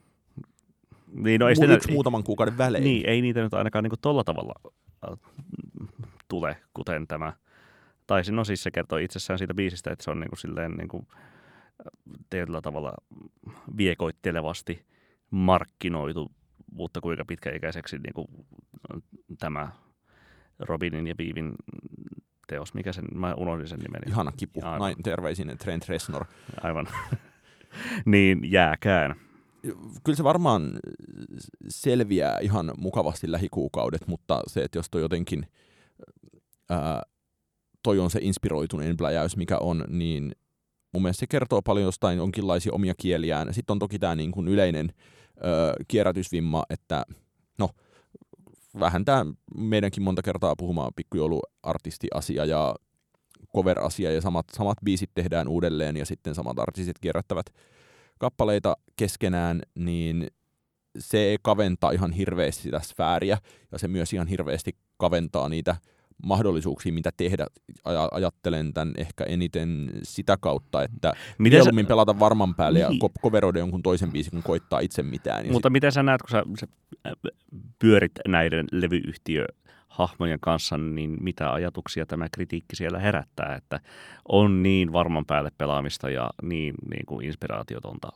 Niin, 1.13 1.39
no 1.39 1.47
ei 1.47 1.55
yksi 1.75 1.91
muutaman 1.91 2.23
kuukauden 2.23 2.57
välein. 2.57 2.83
Niin, 2.83 3.09
ei 3.09 3.21
niitä 3.21 3.41
nyt 3.41 3.53
ainakaan 3.53 3.83
niin 3.83 3.99
tolla 4.01 4.23
tavalla 4.23 4.53
äh, 5.09 5.17
tule, 6.27 6.57
kuten 6.73 7.07
tämä. 7.07 7.33
Tai 8.07 8.21
no 8.31 8.43
siis 8.43 8.63
se 8.63 8.71
kertoo 8.71 8.97
itsessään 8.97 9.37
siitä 9.39 9.53
biisistä, 9.53 9.91
että 9.91 10.03
se 10.03 10.11
on 10.11 10.19
niin 10.19 10.29
kuin 10.29 10.39
silleen 10.39 10.71
niin 10.71 10.87
kuin, 10.87 11.07
tietyllä 12.29 12.61
tavalla 12.61 12.93
viekoittelevasti 13.77 14.85
markkinoitu, 15.31 16.31
mutta 16.71 17.01
kuinka 17.01 17.25
pitkäikäiseksi 17.25 17.97
niin 17.97 18.13
kuin, 18.13 18.27
tämä 19.39 19.71
Robinin 20.59 21.07
ja 21.07 21.15
Beavin 21.15 21.55
teos, 22.47 22.73
mikä 22.73 22.93
sen, 22.93 23.05
mä 23.13 23.33
unohdin 23.33 23.67
sen 23.67 23.79
nimen. 23.79 24.01
Ihana 24.07 24.31
kipu. 24.37 24.59
Aivan. 24.63 24.79
Näin 24.79 25.03
terveisinen 25.03 25.57
Trent 25.57 25.89
Reznor. 25.89 26.25
Aivan. 26.61 26.87
niin 28.05 28.51
jääkään. 28.51 29.15
Kyllä 30.03 30.17
se 30.17 30.23
varmaan 30.23 30.79
selviää 31.67 32.39
ihan 32.41 32.71
mukavasti 32.77 33.31
lähikuukaudet, 33.31 34.07
mutta 34.07 34.41
se, 34.47 34.63
että 34.63 34.77
jos 34.77 34.89
toi 34.89 35.01
jotenkin 35.01 35.47
ää, 36.69 37.01
toi 37.83 37.99
on 37.99 38.11
se 38.11 38.19
inspiroitunein 38.21 38.97
pläjäys, 38.97 39.37
mikä 39.37 39.57
on, 39.57 39.85
niin 39.87 40.31
mun 40.93 41.01
mielestä 41.03 41.19
se 41.19 41.27
kertoo 41.27 41.61
paljon 41.61 41.85
jostain 41.85 42.17
jonkinlaisia 42.17 42.73
omia 42.73 42.93
kieliään. 42.97 43.53
Sitten 43.53 43.73
on 43.73 43.79
toki 43.79 43.99
tämä 43.99 44.15
niin 44.15 44.31
kuin 44.31 44.47
yleinen 44.47 44.93
ö, 45.37 45.73
kierrätysvimma, 45.87 46.63
että 46.69 47.05
no, 47.57 47.69
vähän 48.79 49.05
tämä 49.05 49.25
meidänkin 49.57 50.03
monta 50.03 50.21
kertaa 50.21 50.55
puhumaan 50.57 50.91
pikkujouluartisti-asia 50.95 52.45
ja 52.45 52.75
cover-asia 53.55 54.11
ja 54.11 54.21
samat, 54.21 54.45
samat 54.53 54.77
biisit 54.85 55.09
tehdään 55.13 55.47
uudelleen 55.47 55.97
ja 55.97 56.05
sitten 56.05 56.35
samat 56.35 56.59
artistit 56.59 56.99
kierrättävät 56.99 57.45
kappaleita 58.19 58.77
keskenään, 58.95 59.61
niin 59.75 60.27
se 60.99 61.37
kaventaa 61.41 61.91
ihan 61.91 62.11
hirveästi 62.11 62.63
sitä 62.63 62.79
sfääriä 62.79 63.37
ja 63.71 63.79
se 63.79 63.87
myös 63.87 64.13
ihan 64.13 64.27
hirveästi 64.27 64.75
kaventaa 64.97 65.49
niitä 65.49 65.75
mahdollisuuksia, 66.23 66.93
mitä 66.93 67.11
tehdä. 67.17 67.47
Aj- 67.87 68.09
ajattelen 68.11 68.73
tämän 68.73 68.93
ehkä 68.97 69.23
eniten 69.23 69.91
sitä 70.03 70.37
kautta, 70.41 70.83
että 70.83 71.13
Miten 71.37 71.59
sä, 71.59 71.63
mieluummin 71.63 71.85
pelata 71.85 72.19
varman 72.19 72.55
päälle 72.55 72.79
niin. 72.79 72.99
Ja 73.01 73.09
koveroida 73.21 73.59
jonkun 73.59 73.83
toisen 73.83 74.11
biisin, 74.11 74.31
kun 74.31 74.43
koittaa 74.43 74.79
itse 74.79 75.03
mitään. 75.03 75.51
Mutta 75.51 75.69
miten 75.69 75.91
sä 75.91 76.03
näet, 76.03 76.21
kun 76.21 76.29
sä, 76.29 76.43
sä 76.59 76.67
äh, 77.07 77.13
pyörit 77.79 78.11
näiden 78.27 78.65
levyyhtiö 78.71 79.45
hahmojen 79.93 80.39
kanssa, 80.39 80.77
niin 80.77 81.17
mitä 81.21 81.53
ajatuksia 81.53 82.05
tämä 82.05 82.27
kritiikki 82.29 82.75
siellä 82.75 82.99
herättää, 82.99 83.55
että 83.55 83.79
on 84.27 84.63
niin 84.63 84.93
varman 84.93 85.25
päälle 85.25 85.51
pelaamista 85.57 86.09
ja 86.09 86.29
niin, 86.41 86.73
niin 86.89 87.05
kuin 87.05 87.25
inspiraatiotonta 87.25 88.09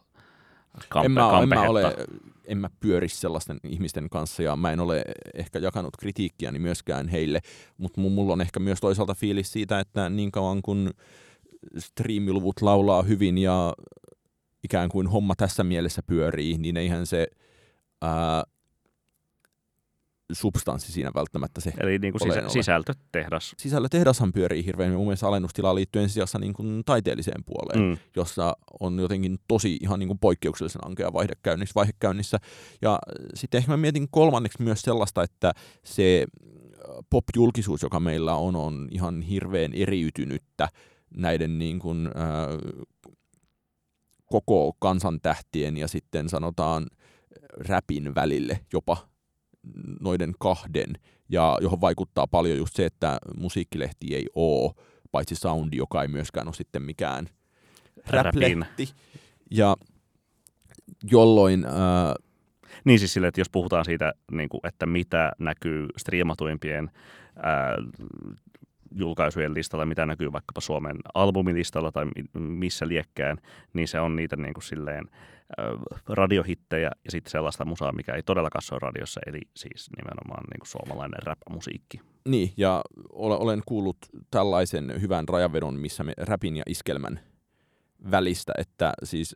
kampe, 0.90 1.06
en, 1.06 1.12
mä, 1.12 1.40
en, 1.42 1.50
mä 1.50 1.62
ole, 1.62 1.96
en 2.46 2.58
mä 2.58 2.70
pyöri 2.80 3.10
sellaisten 3.10 3.60
ihmisten 3.64 4.10
kanssa 4.10 4.44
ja 4.44 4.56
mä 4.56 4.72
en 4.72 4.80
ole 4.80 5.04
ehkä 5.34 5.60
jakanut 5.60 5.98
kritiikkiäni 5.98 6.60
myöskään 6.60 7.08
heille, 7.08 7.40
mutta 7.78 8.02
mulla 8.02 8.34
on 8.34 8.42
ehkä 8.42 8.60
myös 8.60 8.80
toisaalta 8.80 9.14
fiilis 9.14 9.52
siitä, 9.52 9.80
että 9.80 10.10
niin 10.10 10.32
kauan 10.32 10.62
kun 10.62 10.92
striimiluvut 11.78 12.62
laulaa 12.62 13.04
hyvin 13.04 13.38
ja 13.38 13.74
ikään 14.64 14.90
kuin 14.90 15.08
homma 15.08 15.36
tässä 15.36 15.64
mielessä 15.64 16.04
pyörii, 16.04 16.58
niin 16.58 16.78
eihän 16.78 17.06
se 17.06 17.28
ää, 18.02 18.44
substanssi 20.34 20.92
siinä 20.92 21.12
välttämättä 21.16 21.62
se 21.62 21.74
Eli 21.80 22.00
niin 22.00 22.14
kuin 22.14 22.22
sisä, 22.22 22.40
olen. 22.40 22.50
sisältötehdas. 22.50 23.56
sisällä 23.58 23.90
tehdashan 23.90 24.34
pyörii 24.34 24.66
hirveän 24.66 24.92
mun 24.92 25.06
mielestä 25.06 25.28
alennustilaa 25.28 25.76
liittyen 25.76 26.04
ensisijassa 26.04 26.40
niin 26.40 26.54
kuin 26.54 26.84
taiteelliseen 26.86 27.44
puoleen, 27.46 27.90
mm. 27.90 27.98
Jossa 28.16 28.58
on 28.80 29.00
jotenkin 29.00 29.38
tosi 29.48 29.78
ihan 29.82 30.00
niin 30.00 30.08
kuin 30.08 30.20
poikkeuksellisen 30.20 30.88
ankea 30.88 31.14
vaihekäynnissä, 31.14 31.74
vaihekäynnissä. 31.76 32.38
Ja 32.82 33.00
sitten 33.34 33.58
ehkä 33.58 33.72
mä 33.72 33.78
mietin 33.78 34.08
kolmanneksi 34.12 34.62
myös 34.62 34.82
sellaista, 34.82 35.24
että 35.24 35.54
se 35.84 36.26
äh, 36.26 36.96
pop-julkisuus, 37.10 37.82
joka 37.82 38.00
meillä 38.00 38.36
on, 38.36 38.56
on 38.56 38.88
ihan 38.92 39.22
hirveän 39.22 39.74
eriytynyttä 39.74 40.70
näiden 41.18 41.60
niin 41.60 41.80
kuin, 41.80 42.08
äh, 42.08 42.14
koko 44.26 44.74
kansantähtien 44.80 45.78
ja 45.78 45.88
sitten 45.88 46.30
sanotaan 46.30 46.88
räpin 47.68 48.16
välille 48.16 48.60
jopa 48.74 48.98
noiden 50.00 50.34
kahden, 50.40 50.94
ja 51.30 51.58
johon 51.62 51.82
vaikuttaa 51.82 52.28
paljon 52.28 52.58
just 52.58 52.76
se, 52.76 52.86
että 52.86 53.18
musiikkilehti 53.38 54.16
ei 54.16 54.26
ole, 54.36 54.74
paitsi 55.12 55.36
soundi, 55.36 55.78
joka 55.78 56.02
ei 56.02 56.08
myöskään 56.08 56.48
ole 56.48 56.56
sitten 56.56 56.82
mikään 56.82 57.30
Räpin. 58.08 58.26
rap-lehti. 58.26 58.94
Ja 59.52 59.78
jolloin 61.12 61.66
äh, 61.66 61.72
Niin 62.86 63.00
siis 63.00 63.14
sille, 63.14 63.28
että 63.28 63.42
jos 63.42 63.50
puhutaan 63.50 63.86
siitä, 63.86 64.14
niin 64.32 64.50
kuin, 64.50 64.62
että 64.64 64.86
mitä 64.86 65.32
näkyy 65.40 65.88
striimatuimpien 65.98 66.92
ää, 67.44 67.76
julkaisujen 68.92 69.54
listalla, 69.54 69.86
mitä 69.86 70.06
näkyy 70.06 70.32
vaikkapa 70.32 70.62
Suomen 70.62 70.98
albumilistalla 71.14 71.92
tai 71.92 72.06
mi- 72.06 72.40
missä 72.40 72.88
liekkään, 72.88 73.38
niin 73.74 73.88
se 73.88 74.00
on 74.00 74.16
niitä 74.16 74.36
niin 74.36 74.54
kuin 74.54 74.64
silleen 74.64 75.10
radiohittejä 76.10 76.92
ja 77.06 77.12
sitten 77.12 77.32
sellaista 77.32 77.66
musaa, 77.66 77.92
mikä 77.92 78.14
ei 78.14 78.24
todellakaan 78.24 78.62
soi 78.62 78.80
radiossa, 78.82 79.22
eli 79.26 79.42
siis 79.56 79.90
nimenomaan 79.98 80.44
niin 80.52 80.60
kuin 80.60 80.68
suomalainen 80.68 81.24
rap-musiikki. 81.24 82.02
Niin, 82.28 82.54
ja 82.58 82.82
ole- 83.10 83.38
olen 83.38 83.62
kuullut 83.66 83.98
tällaisen 84.32 85.02
hyvän 85.02 85.28
rajavedon, 85.28 85.74
missä 85.80 86.04
me 86.04 86.14
räpin 86.18 86.58
ja 86.58 86.64
iskelmän 86.68 87.20
välistä, 88.12 88.54
että 88.58 88.94
siis 89.04 89.36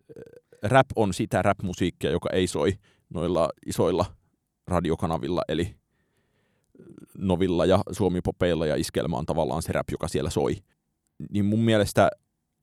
rap 0.64 0.88
on 0.96 1.14
sitä 1.14 1.42
rap-musiikkia, 1.42 2.12
joka 2.12 2.30
ei 2.34 2.48
soi 2.48 2.74
noilla 3.10 3.50
isoilla 3.66 4.06
radiokanavilla, 4.68 5.42
eli 5.48 5.76
Novilla 7.22 7.66
ja 7.66 7.80
Suomipopeilla 7.92 8.66
ja 8.66 8.76
iskelmä 8.76 9.18
on 9.18 9.26
tavallaan 9.26 9.62
se 9.62 9.72
rap, 9.72 9.88
joka 9.92 10.08
siellä 10.08 10.30
soi. 10.30 10.56
Niin 11.30 11.46
mun 11.46 11.60
mielestä, 11.60 12.10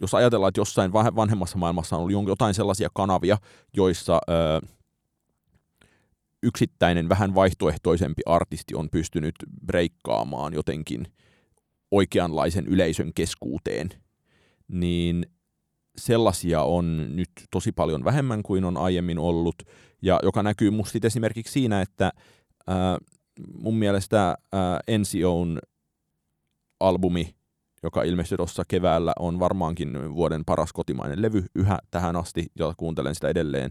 jos 0.00 0.14
ajatellaan, 0.14 0.48
että 0.48 0.60
jossain 0.60 0.92
vanhe- 0.92 1.16
vanhemmassa 1.16 1.58
maailmassa 1.58 1.96
on 1.96 2.02
ollut 2.02 2.28
jotain 2.28 2.54
sellaisia 2.54 2.88
kanavia, 2.94 3.38
joissa 3.76 4.18
öö, 4.30 4.60
yksittäinen 6.42 7.08
vähän 7.08 7.34
vaihtoehtoisempi 7.34 8.22
artisti 8.26 8.74
on 8.74 8.88
pystynyt 8.90 9.34
breikkaamaan 9.66 10.54
jotenkin 10.54 11.06
oikeanlaisen 11.90 12.66
yleisön 12.66 13.12
keskuuteen, 13.14 13.88
niin 14.68 15.26
sellaisia 15.96 16.62
on 16.62 17.16
nyt 17.16 17.30
tosi 17.50 17.72
paljon 17.72 18.04
vähemmän 18.04 18.42
kuin 18.42 18.64
on 18.64 18.76
aiemmin 18.76 19.18
ollut, 19.18 19.54
ja 20.02 20.20
joka 20.22 20.42
näkyy 20.42 20.70
musta 20.70 20.98
esimerkiksi 21.04 21.52
siinä, 21.52 21.80
että 21.80 22.12
ää, 22.66 22.98
mun 23.59 23.75
mielestä 23.76 24.38
ää, 24.52 24.80
NCOn 24.99 25.59
albumi, 26.80 27.35
joka 27.83 28.02
ilmestyi 28.02 28.37
tuossa 28.37 28.62
keväällä, 28.68 29.12
on 29.18 29.38
varmaankin 29.38 30.14
vuoden 30.14 30.45
paras 30.45 30.73
kotimainen 30.73 31.23
levy 31.23 31.45
yhä 31.54 31.78
tähän 31.90 32.16
asti, 32.16 32.47
ja 32.59 32.75
kuuntelen 32.76 33.14
sitä 33.14 33.28
edelleen 33.28 33.71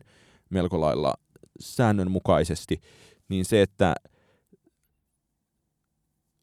melko 0.49 0.81
lailla 0.81 1.13
säännönmukaisesti, 1.59 2.81
niin 3.29 3.45
se, 3.45 3.61
että 3.61 3.95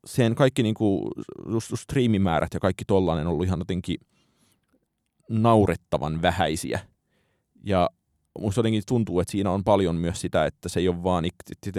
sen 0.07 0.35
kaikki 0.35 0.62
just, 1.49 1.71
just 1.71 1.83
striimimäärät 1.83 2.54
ja 2.54 2.61
kaikki 2.61 2.85
tollanen 2.85 3.26
on 3.26 3.33
ollut 3.33 3.47
ihan 3.47 3.59
jotenkin 3.59 3.97
naurettavan 5.31 6.23
vähäisiä. 6.23 6.81
Ja 7.64 7.90
musta 8.38 8.59
jotenkin 8.59 8.83
tuntuu, 8.87 9.21
että 9.21 9.33
siinä 9.33 9.50
on 9.50 9.64
paljon 9.64 9.97
myös 9.97 10.21
sitä, 10.21 10.47
että 10.47 10.69
se 10.69 10.81
ei 10.81 10.88
ole 10.88 11.02
vaan 11.02 11.25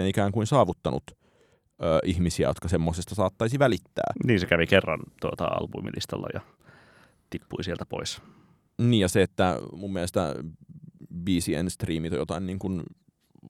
ikään 0.08 0.32
kuin 0.32 0.46
saavuttanut 0.46 1.02
ö, 1.82 1.98
ihmisiä, 2.04 2.48
jotka 2.48 2.68
semmoisesta 2.68 3.14
saattaisi 3.14 3.58
välittää. 3.58 4.12
Niin 4.24 4.40
se 4.40 4.46
kävi 4.46 4.66
kerran 4.66 5.00
tuota 5.20 5.44
albumilistalla 5.44 6.28
ja 6.34 6.40
tippui 7.30 7.64
sieltä 7.64 7.86
pois. 7.86 8.22
Niin 8.78 9.00
ja 9.00 9.08
se, 9.08 9.22
että 9.22 9.58
mun 9.72 9.92
mielestä 9.92 10.34
biisien 11.24 11.70
striimit 11.70 12.12
on 12.12 12.18
jotain 12.18 12.46
niin 12.46 12.58
kuin 12.58 12.82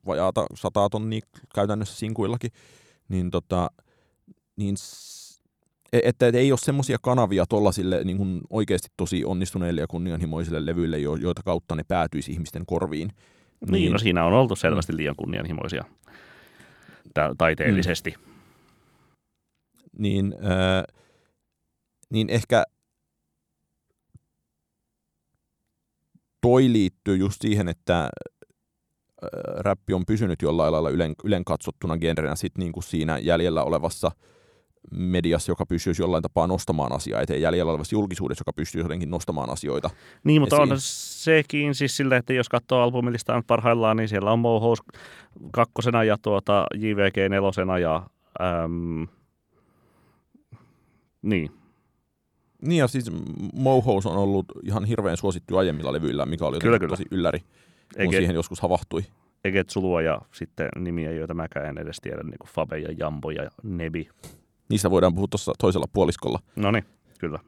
vajaata 0.06 0.46
sataa 0.54 0.88
tonnia 0.88 1.20
käytännössä 1.54 1.96
sinkuillakin, 1.96 2.50
niin, 3.08 3.30
tota, 3.30 3.70
niin 4.56 4.76
E- 5.92 6.00
että 6.08 6.26
ei 6.26 6.52
ole 6.52 6.58
semmoisia 6.58 6.98
kanavia 7.02 7.44
tuollaisille 7.48 8.04
niin 8.04 8.16
kuin 8.16 8.40
oikeasti 8.50 8.88
tosi 8.96 9.24
onnistuneille 9.24 9.80
ja 9.80 9.86
kunnianhimoisille 9.86 10.66
levyille, 10.66 10.98
jo- 10.98 11.16
joita 11.16 11.42
kautta 11.44 11.74
ne 11.74 11.82
päätyisi 11.88 12.32
ihmisten 12.32 12.66
korviin. 12.66 13.08
Niin, 13.60 13.72
niin 13.72 13.92
no 13.92 13.98
siinä 13.98 14.24
on 14.24 14.32
oltu 14.32 14.56
selvästi 14.56 14.96
liian 14.96 15.16
kunnianhimoisia 15.16 15.84
ta- 17.16 17.34
taiteellisesti. 17.38 18.14
Mm. 18.18 18.32
Niin, 19.98 20.34
äh, 20.44 20.96
niin 22.10 22.30
ehkä 22.30 22.64
toi 26.40 26.72
liittyy 26.72 27.16
just 27.16 27.42
siihen, 27.42 27.68
että 27.68 28.02
äh, 28.02 28.10
räppi 29.58 29.94
on 29.94 30.06
pysynyt 30.06 30.42
jollain 30.42 30.72
lailla 30.72 30.90
ylen, 30.90 31.14
ylen 31.24 31.44
katsottuna 31.44 31.98
genrenä 31.98 32.36
sit 32.36 32.58
niin 32.58 32.72
kuin 32.72 32.84
siinä 32.84 33.18
jäljellä 33.18 33.62
olevassa 33.62 34.10
mediassa, 34.90 35.50
joka 35.52 35.66
pystyisi 35.66 36.02
jollain 36.02 36.22
tapaa 36.22 36.46
nostamaan 36.46 36.92
asiaa 36.92 37.20
eteen, 37.20 37.40
jäljellä 37.40 37.70
olevassa 37.72 37.94
julkisuudessa, 37.94 38.40
joka 38.42 38.52
pystyy 38.52 38.80
jotenkin 38.82 39.10
nostamaan 39.10 39.50
asioita. 39.50 39.90
Niin, 40.24 40.42
mutta 40.42 40.56
esiin. 40.56 40.72
on 40.72 40.78
sekin 40.80 41.74
siis 41.74 41.96
silleen, 41.96 42.18
että 42.18 42.32
jos 42.32 42.48
katsoo 42.48 42.82
albumilista 42.82 43.42
parhaillaan, 43.46 43.96
niin 43.96 44.08
siellä 44.08 44.32
on 44.32 44.38
Mohous 44.38 44.82
kakkosena 45.52 46.04
ja 46.04 46.16
tuota 46.22 46.66
JVG 46.74 47.16
nelosena 47.30 47.78
ja 47.78 48.02
äm, 48.64 49.06
niin, 51.22 51.50
Niin 52.62 52.78
ja 52.78 52.88
siis 52.88 53.10
Mohous 53.54 54.06
on 54.06 54.16
ollut 54.16 54.46
ihan 54.62 54.84
hirveän 54.84 55.16
suosittu 55.16 55.56
aiemmilla 55.56 55.92
levyillä, 55.92 56.26
mikä 56.26 56.46
oli 56.46 56.58
Kyllä, 56.58 56.78
kyllä. 56.78 56.90
tosi 56.90 57.04
ylläri, 57.10 57.38
kun 57.40 57.48
Eikä- 57.96 58.16
siihen 58.16 58.34
joskus 58.34 58.60
havahtui. 58.60 59.02
Eget 59.44 59.70
Sulua 59.70 60.02
ja 60.02 60.20
sitten 60.32 60.68
nimiä, 60.78 61.12
joita 61.12 61.34
mäkään 61.34 61.66
en 61.66 61.78
edes 61.78 61.96
tiedä, 62.02 62.22
niin 62.22 62.38
kuin 62.38 62.50
Fabe 62.50 62.78
ja 62.78 62.88
Jambo 62.98 63.30
ja 63.30 63.50
Nebi. 63.62 64.08
Niistä 64.68 64.90
voidaan 64.90 65.14
puhua 65.14 65.28
tuossa 65.30 65.52
toisella 65.58 65.86
puoliskolla. 65.92 66.38
No 66.56 66.70
niin, 66.70 66.84
kyllä. 67.18 67.38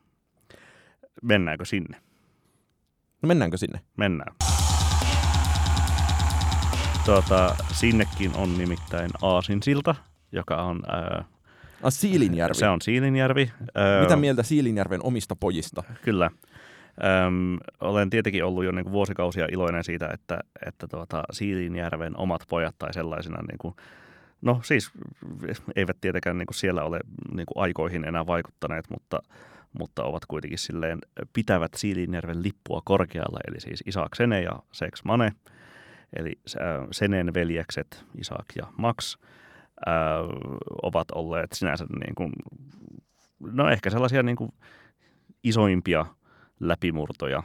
Mennäänkö 1.22 1.64
sinne? 1.64 1.96
No 3.22 3.26
mennäänkö 3.26 3.56
sinne? 3.56 3.80
Mennään. 3.96 4.34
Tuota, 7.04 7.56
sinnekin 7.72 8.36
on 8.36 8.58
nimittäin 8.58 9.10
Aasinsilta, 9.22 9.94
joka 10.32 10.62
on, 10.62 10.82
ää, 10.88 11.24
Ah, 11.82 11.92
Siilinjärvi. 11.92 12.54
se 12.54 12.68
on 12.68 12.80
Siilinjärvi. 12.82 13.52
Ää, 13.74 14.00
Mitä 14.00 14.16
mieltä 14.16 14.42
Siilinjärven 14.42 15.00
omista 15.04 15.36
pojista? 15.36 15.82
Kyllä. 16.02 16.30
Öm, 17.26 17.58
olen 17.80 18.10
tietenkin 18.10 18.44
ollut 18.44 18.64
jo 18.64 18.72
niin 18.72 18.92
vuosikausia 18.92 19.46
iloinen 19.52 19.84
siitä, 19.84 20.08
että, 20.14 20.38
että 20.66 20.86
tuota, 20.88 21.22
Siilinjärven 21.32 22.16
omat 22.16 22.40
pojat 22.48 22.74
tai 22.78 22.92
sellaisina, 22.94 23.42
niin 23.48 23.58
kuin, 23.58 23.74
no 24.40 24.60
siis 24.62 24.90
eivät 25.76 25.96
tietenkään 26.00 26.38
niin 26.38 26.46
kuin 26.46 26.54
siellä 26.54 26.84
ole 26.84 27.00
niin 27.34 27.46
kuin 27.46 27.62
aikoihin 27.62 28.04
enää 28.04 28.26
vaikuttaneet, 28.26 28.90
mutta, 28.90 29.22
mutta 29.78 30.04
ovat 30.04 30.26
kuitenkin 30.26 30.58
silleen, 30.58 30.98
pitävät 31.32 31.74
Siilinjärven 31.76 32.42
lippua 32.42 32.82
korkealla, 32.84 33.38
eli 33.48 33.60
siis 33.60 33.82
Isak 33.86 34.14
Sene 34.14 34.42
ja 34.42 34.52
Sex 34.72 35.04
Mane, 35.04 35.32
eli 36.16 36.32
Senen 36.90 37.34
veljekset 37.34 38.04
Isak 38.14 38.46
ja 38.56 38.66
Max, 38.76 39.16
äh, 39.88 39.94
ovat 40.82 41.10
olleet 41.10 41.52
sinänsä 41.52 41.86
niin 42.04 42.14
kuin, 42.14 42.32
no 43.40 43.70
ehkä 43.70 43.90
sellaisia 43.90 44.22
niin 44.22 44.36
kuin 44.36 44.52
isoimpia 45.42 46.06
läpimurtoja 46.60 47.42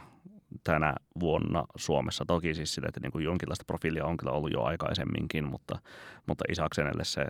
tänä 0.64 0.94
vuonna 1.20 1.64
Suomessa. 1.76 2.24
Toki 2.26 2.54
siis 2.54 2.74
sille, 2.74 2.88
että 2.88 3.00
niin 3.00 3.12
kuin 3.12 3.24
jonkinlaista 3.24 3.64
profiilia 3.66 4.06
on 4.06 4.16
kyllä 4.16 4.32
ollut 4.32 4.52
jo 4.52 4.62
aikaisemminkin, 4.62 5.44
mutta, 5.44 5.78
mutta 6.26 6.44
Isaksenelle 6.48 7.04
se 7.04 7.26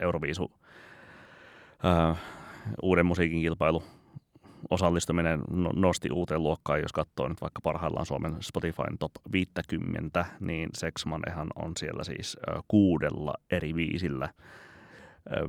Euroviisu 0.00 0.52
ää, 1.82 2.16
uuden 2.82 3.06
musiikin 3.06 3.40
kilpailu 3.40 3.82
osallistuminen 4.70 5.40
no- 5.50 5.72
nosti 5.74 6.10
uuteen 6.12 6.42
luokkaan, 6.42 6.80
jos 6.80 6.92
katsoo 6.92 7.28
nyt 7.28 7.40
vaikka 7.40 7.60
parhaillaan 7.60 8.06
Suomen 8.06 8.36
Spotifyn 8.40 8.98
top 8.98 9.12
50, 9.32 10.26
niin 10.40 10.68
Sexmanehan 10.74 11.48
on 11.56 11.72
siellä 11.78 12.04
siis 12.04 12.36
ö, 12.48 12.60
kuudella 12.68 13.34
eri 13.50 13.74
viisillä 13.74 14.28
ö, 15.32 15.48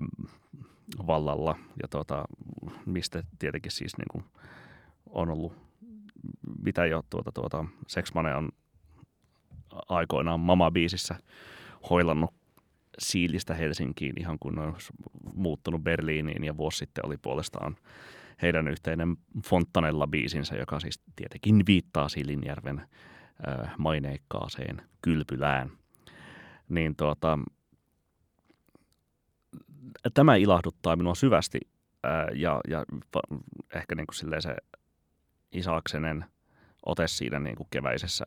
vallalla, 1.08 1.56
ja 1.82 1.88
tuota, 1.88 2.26
mistä 2.86 3.24
tietenkin 3.40 3.72
siis 3.72 3.98
niin 3.98 4.08
kuin 4.12 4.24
on 5.10 5.30
ollut, 5.30 5.67
mitä 6.64 6.86
jo 6.86 7.04
tuota, 7.10 7.32
tuota, 7.32 7.66
Sexmane 7.88 8.36
on 8.36 8.50
aikoinaan 9.90 10.40
Mama-biisissä 10.40 11.16
hoilannut 11.90 12.34
Siilistä 13.00 13.54
Helsinkiin 13.54 14.20
ihan 14.20 14.40
kun 14.40 14.60
on 14.60 14.76
muuttunut 15.34 15.84
Berliiniin 15.84 16.44
ja 16.44 16.58
vuosi 16.58 16.78
sitten 16.78 17.06
oli 17.06 17.18
puolestaan 17.18 17.78
heidän 18.42 18.68
yhteinen 18.68 19.18
Fontanella-biisinsä, 19.46 20.56
joka 20.56 20.80
siis 20.80 21.02
tietenkin 21.16 21.64
viittaa 21.68 22.10
Siilinjärven 22.10 22.80
äh, 22.80 23.74
maineikkaaseen 23.78 24.82
kylpylään. 25.02 25.72
Niin 26.70 26.96
tuota, 26.96 27.40
tämä 30.14 30.36
ilahduttaa 30.36 30.96
minua 30.96 31.16
syvästi 31.16 31.60
ää, 32.04 32.28
ja, 32.36 32.62
ja 32.70 32.86
ehkä 33.76 33.96
niin 33.96 34.08
kuin 34.08 34.16
se 34.42 34.56
Isaksenen 35.52 36.26
ote 36.86 37.08
siinä 37.08 37.40
niin 37.40 37.56
kuin 37.56 37.68
keväisessä 37.72 38.26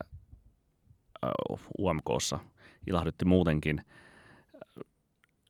ää, 1.21 1.31
UMKssa 1.79 2.39
ilahdutti 2.87 3.25
muutenkin. 3.25 3.81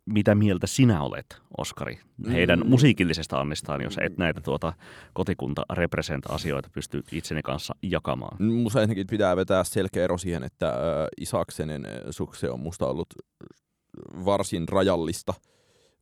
Mitä 0.05 0.35
mieltä 0.35 0.67
sinä 0.67 1.03
olet, 1.03 1.41
Oskari, 1.57 1.99
heidän 2.31 2.59
Mm. 2.59 2.69
musiikillisesta 2.69 3.39
annistaan, 3.39 3.81
jos 3.81 3.97
et 4.01 4.17
näitä 4.17 4.41
tuota 4.41 4.73
kotikunta 5.13 5.65
asioita 6.29 6.69
pysty 6.73 7.03
itseni 7.11 7.41
kanssa 7.41 7.75
jakamaan? 7.81 8.43
Musta 8.43 8.81
ensinnäkin 8.81 9.07
pitää 9.07 9.35
vetää 9.35 9.63
selkeä 9.63 10.03
ero 10.03 10.17
siihen, 10.17 10.43
että 10.43 10.67
äh, 10.69 10.75
Isaksenen 11.21 11.85
äh, 11.85 11.91
sukse 12.09 12.49
on 12.49 12.59
musta 12.59 12.87
ollut 12.87 13.07
varsin 14.25 14.67
rajallista 14.69 15.33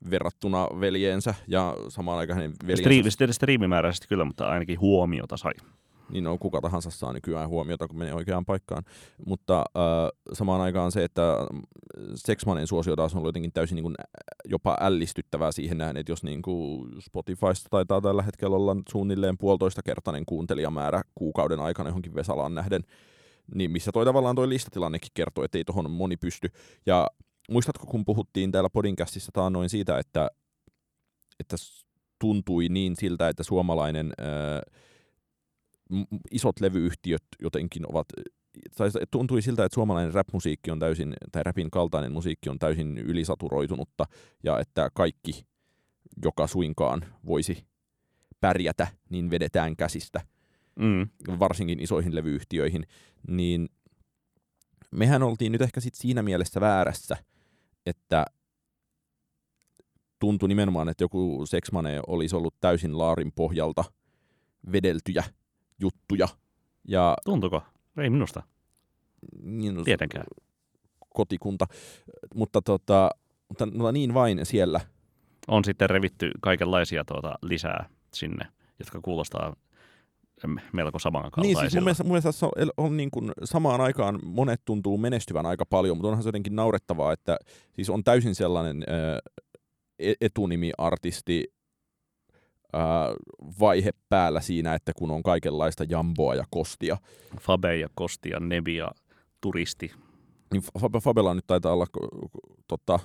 verrattuna 0.10 0.68
veljeensä 0.80 1.36
ja 1.48 1.78
samaan 1.90 2.20
aikaan 2.20 2.38
hänen 2.38 2.54
veljensä, 2.68 2.82
Striimi, 3.12 3.34
striimimääräisesti 3.34 4.08
kyllä, 4.08 4.26
mutta 4.26 4.50
ainakin 4.50 4.80
huomiota 4.80 5.38
sai. 5.38 5.54
niin 6.10 6.28
on 6.28 6.40
kuka 6.40 6.62
tahansa 6.62 6.90
saa 6.90 7.14
nykyään 7.14 7.50
huomiota, 7.50 7.88
kun 7.88 7.98
menee 7.98 8.14
oikeaan 8.14 8.46
paikkaan. 8.46 8.84
Mutta 9.26 9.58
äh, 9.60 10.34
samaan 10.34 10.62
aikaan 10.62 10.92
se, 10.92 11.04
että 11.04 11.22
Sexmanen 12.16 12.68
suosio 12.68 12.96
taas 12.96 13.14
on 13.14 13.18
ollut 13.18 13.28
jotenkin 13.28 13.52
täysin 13.52 13.76
niin 13.76 13.84
kuin, 13.84 13.96
jopa 14.46 14.78
ällistyttävää 14.82 15.52
siihen 15.52 15.78
nähden, 15.78 15.98
että 15.98 16.12
jos 16.12 16.24
niin 16.24 16.42
kuin 16.42 16.90
Spotifysta 17.02 17.70
taitaa 17.70 18.02
tällä 18.02 18.24
hetkellä 18.24 18.56
olla 18.56 18.76
suunnilleen 18.90 19.38
puolitoista 19.38 19.82
kertainen 19.84 20.26
kuuntelijamäärä 20.26 21.02
kuukauden 21.16 21.60
aikana 21.60 21.90
johonkin 21.90 22.16
Vesalaan 22.16 22.56
nähden, 22.56 22.84
niin 23.56 23.72
missä 23.72 23.92
toi 23.92 24.06
tavallaan 24.06 24.36
toi 24.36 24.50
listatilannekin 24.50 25.12
kertoo, 25.14 25.44
että 25.44 25.58
ei 25.58 25.64
tohon 25.64 25.92
moni 25.92 26.18
pysty. 26.18 26.50
Ja 26.86 27.08
muistatko, 27.50 27.86
kun 27.86 28.06
puhuttiin 28.06 28.52
täällä 28.52 28.70
podcastissa 28.70 29.32
taannoin 29.32 29.70
siitä, 29.70 30.00
että, 30.00 30.30
että 31.40 31.56
tuntui 32.20 32.70
niin 32.70 32.96
siltä, 32.96 33.30
että 33.30 33.44
suomalainen 33.44 34.14
ää, 34.18 34.62
m- 35.90 36.18
isot 36.32 36.60
levyyhtiöt 36.60 37.24
jotenkin 37.42 37.92
ovat, 37.92 38.08
tai 38.78 38.90
tuntui 39.12 39.42
siltä, 39.42 39.66
että 39.66 39.74
suomalainen 39.74 40.14
rap-musiikki 40.14 40.72
on 40.72 40.80
täysin, 40.80 41.14
tai 41.32 41.44
rapin 41.44 41.72
kaltainen 41.72 42.12
musiikki 42.12 42.50
on 42.50 42.60
täysin 42.60 42.98
ylisaturoitunutta, 42.98 44.06
ja 44.44 44.60
että 44.60 44.90
kaikki, 44.94 45.46
joka 46.24 46.48
suinkaan 46.48 47.06
voisi 47.26 47.66
pärjätä, 48.42 48.88
niin 49.10 49.30
vedetään 49.30 49.76
käsistä 49.76 50.22
Mm. 50.80 51.08
varsinkin 51.40 51.80
isoihin 51.80 52.16
levyyhtiöihin, 52.16 52.86
niin 53.28 53.70
mehän 54.92 55.24
oltiin 55.24 55.52
nyt 55.52 55.62
ehkä 55.62 55.80
sit 55.80 55.96
siinä 55.96 56.24
mielessä 56.24 56.62
väärässä, 56.62 57.18
että 57.86 58.26
tuntui 60.20 60.50
nimenomaan, 60.50 60.90
että 60.90 61.04
joku 61.04 61.46
Sexmane 61.46 62.00
olisi 62.08 62.36
ollut 62.36 62.56
täysin 62.60 62.98
laarin 62.98 63.32
pohjalta 63.32 63.84
vedeltyjä 64.72 65.24
juttuja. 65.80 66.28
Ja 66.88 67.16
Tuntuko? 67.26 67.64
Ei 67.98 68.10
minusta. 68.10 68.44
niin, 69.44 69.84
Tietenkään. 69.84 70.26
kotikunta, 71.10 71.66
mutta, 72.36 72.62
tota, 72.62 73.10
mutta 73.50 73.66
no 73.66 73.92
niin 73.92 74.14
vain 74.14 74.40
siellä. 74.44 74.82
On 75.48 75.66
sitten 75.66 75.90
revitty 75.90 76.32
kaikenlaisia 76.42 77.06
tuota 77.06 77.36
lisää 77.42 77.90
sinne, 78.14 78.46
jotka 78.80 79.00
kuulostaa 79.02 79.56
melko 80.48 80.96
Niin 80.96 81.02
samankaltaisilta. 81.02 81.62
siis 81.62 81.74
mun 81.76 81.84
mielestä, 81.84 82.04
mun 82.04 82.12
mielestä 82.12 82.46
on, 82.46 82.52
on 82.78 82.98
niin 82.98 83.12
kuin 83.12 83.32
samaan 83.44 83.82
aikaan 83.82 84.20
monet 84.24 84.62
tuntuu 84.66 84.98
menestyvän 84.98 85.46
aika 85.46 85.66
paljon, 85.66 85.98
mutta 85.98 86.08
onhan 86.08 86.24
se 86.24 86.28
jotenkin 86.28 86.56
naurettavaa, 86.56 87.14
että 87.14 87.38
siis 87.74 87.90
on 87.90 88.04
täysin 88.04 88.36
sellainen 88.36 88.84
e- 90.00 90.14
etunimi-artisti 90.22 91.44
ää, 92.74 92.82
vaihe 93.60 93.90
päällä 94.10 94.42
siinä, 94.42 94.74
että 94.74 94.92
kun 94.98 95.12
on 95.12 95.24
kaikenlaista 95.24 95.84
jamboa 95.90 96.36
ja 96.36 96.44
kostia. 96.50 96.98
Fabe 97.42 97.78
ja 97.78 97.90
Kosti 97.96 98.30
ja 98.30 98.40
Nebi 98.40 98.76
ja 98.76 98.92
Turisti. 99.42 99.92
Niin 100.54 100.64
Fab- 100.80 101.02
Fabella 101.02 101.34
nyt 101.34 101.48
taitaa 101.48 101.74
olla 101.74 101.86
tota, 102.68 103.00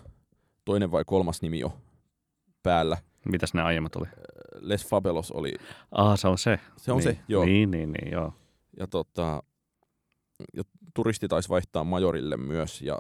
toinen 0.65 0.91
vai 0.93 1.03
kolmas 1.07 1.43
nimi 1.43 1.61
jo 1.61 1.73
päällä. 2.63 2.97
Mitäs 3.29 3.55
ne 3.55 3.63
aiemmat 3.63 3.97
oli? 3.97 4.07
Les 4.61 4.87
Fabelos 4.87 5.31
oli, 5.33 5.53
Ah, 5.93 6.19
se 6.19 6.29
on 6.29 6.39
se. 6.39 6.59
se 6.77 6.93
on 6.93 6.99
niin. 6.99 7.05
se, 7.17 7.19
joo. 7.29 7.45
Niin, 7.45 7.71
niin, 7.71 7.93
niin, 7.93 8.13
joo. 8.13 8.33
Ja 8.79 8.87
tota, 8.87 9.43
ja 10.57 10.63
turisti 10.95 11.29
taisi 11.29 11.49
vaihtaa 11.49 11.85
majorille 11.85 12.37
myös, 12.37 12.83
ja 12.83 12.99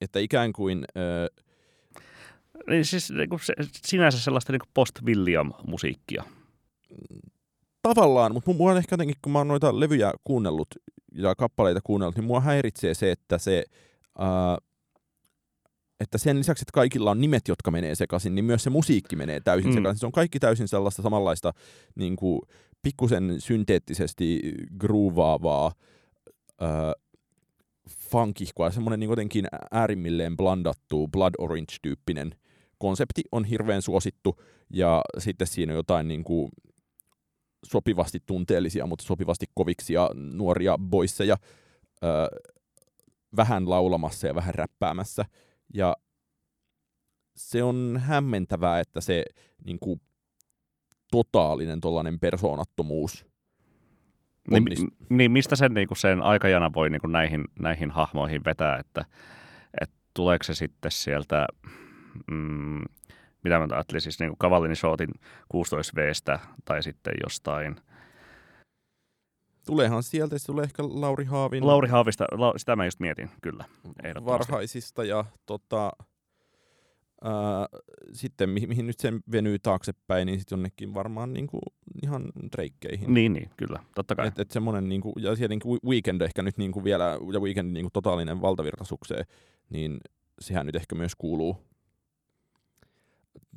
että 0.00 0.18
ikään 0.18 0.52
kuin, 0.52 0.84
ö, 0.96 1.28
Niin 2.68 2.84
siis 2.84 3.10
niin 3.10 3.28
kuin 3.28 3.40
se, 3.40 3.54
sinänsä 3.86 4.18
sellaista 4.20 4.52
niin 4.52 4.60
post-William-musiikkia. 4.74 6.24
tavallaan, 7.82 8.32
mutta 8.32 8.52
mua 8.52 8.70
on 8.70 8.76
ehkä 8.78 8.92
jotenkin, 8.92 9.16
kun 9.22 9.32
mä 9.32 9.38
oon 9.38 9.48
noita 9.48 9.80
levyjä 9.80 10.12
kuunnellut 10.24 10.68
ja 11.14 11.34
kappaleita 11.34 11.80
kuunnellut, 11.84 12.16
niin 12.16 12.24
mua 12.24 12.40
häiritsee 12.40 12.94
se, 12.94 13.10
että 13.10 13.38
se, 13.38 13.64
ää, 14.18 14.58
että 16.00 16.18
sen 16.18 16.38
lisäksi, 16.38 16.62
että 16.62 16.72
kaikilla 16.74 17.10
on 17.10 17.20
nimet, 17.20 17.48
jotka 17.48 17.70
menee 17.70 17.94
sekaisin, 17.94 18.34
niin 18.34 18.44
myös 18.44 18.64
se 18.64 18.70
musiikki 18.70 19.16
menee 19.16 19.40
täysin 19.40 19.70
Mm. 19.70 19.74
sekaisin. 19.74 20.00
Se 20.00 20.06
on 20.06 20.12
kaikki 20.12 20.40
täysin 20.40 20.68
sellaista 20.68 21.02
samanlaista 21.02 21.52
niin 21.94 22.16
kuin, 22.16 22.40
pikkusen 22.82 23.40
synteettisesti 23.40 24.40
groovaavaa 24.78 25.72
ää, 26.60 26.92
funkihkoa, 28.10 28.70
semmoinen 28.70 29.00
niin 29.00 29.10
jotenkin 29.10 29.46
äärimmilleen 29.70 30.36
blandattu 30.36 31.08
Blood 31.08 31.34
Orange-tyyppinen 31.38 32.34
konsepti 32.78 33.22
on 33.32 33.44
hirveän 33.44 33.82
suosittu, 33.82 34.40
ja 34.70 35.02
sitten 35.18 35.46
siinä 35.46 35.72
on 35.72 35.76
jotain 35.76 36.08
niin 36.08 36.24
kuin, 36.24 36.48
sopivasti 37.66 38.18
tunteellisia, 38.26 38.86
mutta 38.86 39.04
sopivasti 39.04 39.46
koviksia 39.54 40.10
nuoria 40.14 40.78
boisseja 40.78 41.36
ö, 42.04 42.06
vähän 43.36 43.70
laulamassa 43.70 44.26
ja 44.26 44.34
vähän 44.34 44.54
räppäämässä. 44.54 45.24
Ja 45.74 45.96
se 47.36 47.62
on 47.62 48.00
hämmentävää, 48.04 48.80
että 48.80 49.00
se 49.00 49.24
niin 49.64 49.78
kuin, 49.78 50.00
totaalinen 51.10 51.80
tollainen 51.80 52.20
persoonattomuus 52.20 53.26
Niin, 54.50 54.64
niin 55.08 55.32
mistä 55.32 55.56
sen, 55.56 55.74
niin 55.74 55.88
kuin 55.88 55.98
sen 55.98 56.22
aikajana 56.22 56.72
voi 56.74 56.90
niin 56.90 57.00
kuin 57.00 57.12
näihin, 57.12 57.44
näihin 57.60 57.90
hahmoihin 57.90 58.44
vetää, 58.44 58.78
että, 58.78 59.04
että 59.80 59.96
tuleeko 60.14 60.44
se 60.44 60.54
sitten 60.54 60.90
sieltä, 60.90 61.46
mm, 62.30 62.82
mitä 63.44 63.58
mä 63.58 63.66
ajattelin, 63.72 64.00
siis 64.00 64.20
niin 64.20 64.30
kuin 64.30 64.38
Cavallini 64.38 64.76
Shortin 64.76 65.10
16Vstä 65.54 66.38
tai 66.64 66.82
sitten 66.82 67.14
jostain 67.24 67.76
Tuleehan 69.66 70.02
sieltä, 70.02 70.38
se 70.38 70.46
tulee 70.46 70.64
ehkä 70.64 70.82
Lauri 70.82 71.24
Haavin 71.24 71.66
Lauri 71.66 71.88
Haavista, 71.88 72.24
la, 72.32 72.54
sitä 72.56 72.76
mä 72.76 72.84
just 72.84 73.00
mietin, 73.00 73.30
kyllä. 73.42 73.64
varhaisista 74.24 75.04
ja 75.04 75.24
tota, 75.46 75.92
ää, 77.24 77.66
sitten 78.12 78.50
mihin, 78.50 78.68
mihin 78.68 78.86
nyt 78.86 79.00
sen 79.00 79.20
venyy 79.32 79.58
taaksepäin, 79.58 80.26
niin 80.26 80.38
sitten 80.38 80.56
jonnekin 80.56 80.94
varmaan 80.94 81.32
niinku 81.32 81.60
ihan 82.02 82.32
dreikkeihin. 82.52 83.14
Niin, 83.14 83.32
niin, 83.32 83.50
kyllä, 83.56 83.78
totta 83.94 84.14
kai. 84.14 84.28
Et, 84.28 84.38
et 84.38 84.50
semmonen, 84.50 84.88
niinku, 84.88 85.12
ja 85.18 85.36
siellä 85.36 85.52
niinku 85.52 85.78
Weekend 85.86 86.20
ehkä 86.20 86.42
nyt 86.42 86.58
niinku 86.58 86.84
vielä, 86.84 87.18
ja 87.32 87.40
Weekend 87.40 87.72
niinku 87.72 87.90
totaalinen 87.92 88.40
valtavirtasukseen, 88.40 89.26
niin 89.70 90.00
sehän 90.40 90.66
nyt 90.66 90.76
ehkä 90.76 90.94
myös 90.94 91.12
kuuluu 91.18 91.56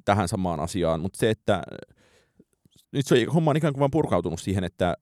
tähän 0.06 0.28
samaan 0.28 0.60
asiaan. 0.60 1.02
Mutta 1.02 1.20
se, 1.20 1.30
että 1.30 1.64
nyt 2.92 3.08
se 3.08 3.26
homma 3.34 3.52
on 3.52 3.58
ikään 3.58 3.74
kuin 3.74 3.80
vaan 3.80 3.92
purkautunut 3.92 4.40
siihen, 4.40 4.64
että 4.64 4.98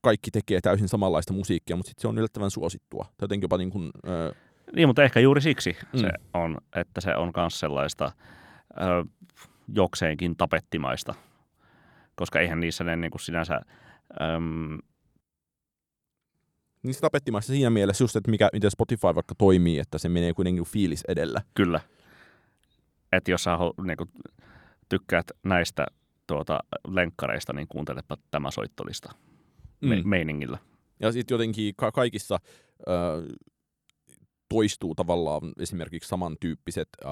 kaikki 0.00 0.30
tekee 0.30 0.60
täysin 0.60 0.88
samanlaista 0.88 1.32
musiikkia, 1.32 1.76
mutta 1.76 1.88
sitten 1.88 2.02
se 2.02 2.08
on 2.08 2.18
yllättävän 2.18 2.50
suosittua. 2.50 3.04
Tai 3.04 3.24
jotenkin 3.24 3.44
jopa 3.44 3.58
niin 3.58 3.70
kuin, 3.70 3.90
ö, 4.08 4.34
Niin, 4.76 4.88
mutta 4.88 5.02
ehkä 5.02 5.20
juuri 5.20 5.40
siksi 5.40 5.76
Mm. 5.92 5.98
se 6.00 6.10
on, 6.34 6.58
että 6.76 7.00
se 7.00 7.16
on 7.16 7.32
myös 7.36 7.60
sellaista 7.60 8.12
ö, 8.70 9.04
jokseenkin 9.74 10.36
tapettimaista, 10.36 11.14
koska 12.14 12.40
eihän 12.40 12.60
niissä 12.60 12.84
ne 12.84 12.96
niin 12.96 13.10
kuin 13.10 13.20
sinänsä, 13.20 13.60
äm, 14.22 14.78
niin 16.82 16.94
se 16.94 17.00
tapettimaista 17.00 17.52
siinä 17.52 17.70
mielessä 17.70 18.04
just, 18.04 18.16
että 18.16 18.30
mikä, 18.30 18.48
miten 18.52 18.70
Spotify 18.70 19.02
vaikka 19.14 19.34
toimii, 19.38 19.78
että 19.78 19.98
se 19.98 20.08
menee 20.08 20.32
kuitenkin 20.34 20.64
fiilis 20.64 21.04
edellä. 21.08 21.42
kyllä, 21.54 21.80
että 23.12 23.30
jos 23.30 23.42
sä 23.44 23.50
niin 23.86 23.96
kuin, 23.96 24.10
tykkäät 24.88 25.26
näistä 25.44 25.86
tuota, 26.26 26.58
lenkkareista, 26.88 27.52
niin 27.52 27.68
kuuntelepa 27.68 28.16
tämä 28.30 28.50
soittolista 28.50 29.12
Mm. 29.80 30.08
meiningillä. 30.08 30.58
Ja 31.00 31.12
sitten 31.12 31.34
jotenkin 31.34 31.74
ka- 31.76 31.92
kaikissa 31.92 32.38
ö, 32.88 32.92
toistuu 34.48 34.94
tavallaan 34.94 35.40
esimerkiksi 35.60 36.08
samantyyppiset 36.08 36.88
ö, 37.02 37.06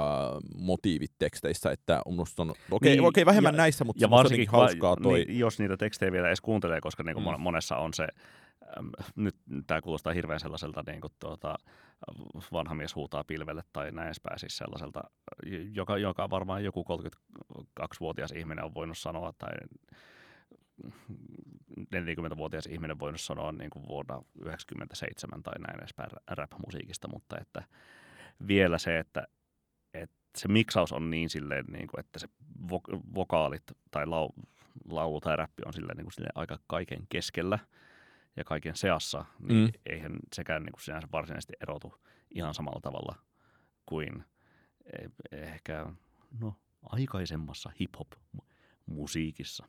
motiivit 0.59 1.13
teksteissä, 1.19 1.71
että 1.71 2.01
on, 2.07 2.21
okei, 2.21 2.55
okay, 2.71 2.91
Niin, 2.91 3.05
okay, 3.05 3.27
vähemmän 3.27 3.55
ja- 3.55 3.57
näissä, 3.59 3.85
mutta 3.85 4.05
Ja 4.05 4.11
varsinkin, 4.11 4.49
hauskaa 4.49 4.97
toi. 5.03 5.25
niin, 5.25 5.39
jos 5.39 5.59
niitä 5.59 5.77
tekstejä 5.77 6.13
vielä 6.13 6.29
edes 6.29 6.41
kuuntelee, 6.41 6.81
koska 6.81 7.03
niin 7.03 7.15
kuin 7.15 7.37
Mm. 7.37 7.41
monessa 7.41 7.77
on 7.77 7.95
se, 7.95 8.07
äm, 8.79 8.91
nyt 9.17 9.37
tämä 9.67 9.81
kuulostaa 9.83 10.13
hirveän 10.13 10.41
sellaiselta 10.41 10.83
niin 10.87 11.01
kuin, 11.01 11.13
tuota, 11.19 11.55
vanha 12.53 12.75
mies 12.75 12.95
huutaa 12.95 13.25
pilvelle 13.25 13.63
tai 13.73 13.93
näin 13.93 14.07
edespäin, 14.07 14.39
siis 14.41 14.57
sellaiselta, 14.57 15.01
joka, 15.73 15.99
joka 15.99 16.31
varmaan 16.31 16.65
joku 16.65 16.85
32-vuotias 16.85 18.33
ihminen 18.33 18.65
on 18.65 18.75
voinut 18.75 18.99
sanoa 18.99 19.33
tai 19.39 19.51
40-vuotias 21.81 22.67
ihminen 22.67 22.99
voinut 22.99 23.21
sanoa 23.21 23.53
niin 23.53 23.71
kuin 23.71 23.89
vuonna 23.89 24.15
1997 24.15 25.43
tai 25.43 25.55
näin 25.59 25.79
edespäin 25.79 26.11
rap-musiikista, 26.29 27.09
mutta 27.13 27.39
että 27.41 27.63
vielä 28.49 28.79
se, 28.79 28.99
että, 28.99 29.27
että 29.95 30.17
se 30.37 30.49
miksaus 30.49 30.93
on 30.93 31.11
niin 31.11 31.31
silleen, 31.31 31.65
niin 31.65 31.87
kuin, 31.87 32.01
että 32.01 32.19
se 32.19 32.29
vo- 32.63 33.01
vokaalit 33.15 33.63
tai 33.91 34.07
lau, 34.07 34.29
laulu 34.89 35.21
tai 35.21 35.37
räppi 35.37 35.63
on 35.67 35.73
silleen, 35.73 35.97
niin 35.97 36.05
kuin 36.05 36.13
silleen 36.13 36.33
aika 36.39 36.59
kaiken 36.67 37.07
keskellä 37.09 37.59
ja 38.37 38.45
kaiken 38.45 38.77
seassa, 38.77 39.25
niin 39.39 39.65
Mm. 39.65 39.73
eihän 39.87 40.13
sekään 40.35 40.63
niin 40.63 40.73
kuin 40.73 40.83
sinänsä 40.83 41.09
varsinaisesti 41.13 41.53
erotu 41.61 41.95
ihan 42.31 42.55
samalla 42.55 42.81
tavalla 42.81 43.17
kuin 43.87 44.25
eh- 44.87 45.11
ehkä 45.33 45.87
no, 46.41 46.55
aikaisemmassa 46.83 47.71
hip-hop-musiikissa. 47.81 49.67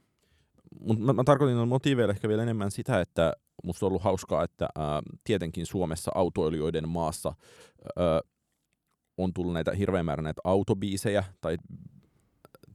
Mutta 0.80 1.04
mä, 1.04 1.14
mä 1.14 1.24
tarkoitin 1.24 1.56
noilla 1.56 1.70
motiiveilla 1.70 2.14
ehkä 2.14 2.28
vielä 2.28 2.44
enemmän 2.44 2.72
sitä, 2.72 3.02
että 3.02 3.34
musta 3.64 3.86
on 3.86 3.88
ollut 3.88 4.04
hauskaa, 4.04 4.44
että 4.44 4.68
ää, 4.76 5.02
tietenkin 5.24 5.66
Suomessa 5.66 6.12
autoilijoiden 6.16 6.90
maassa 6.90 7.34
ää, 8.00 8.22
on 9.18 9.34
tullut 9.34 9.54
näitä 9.54 9.72
hirveän 9.72 10.06
määrä 10.06 10.24
näitä 10.24 10.42
autobiisejä, 10.44 11.24
tai 11.42 11.58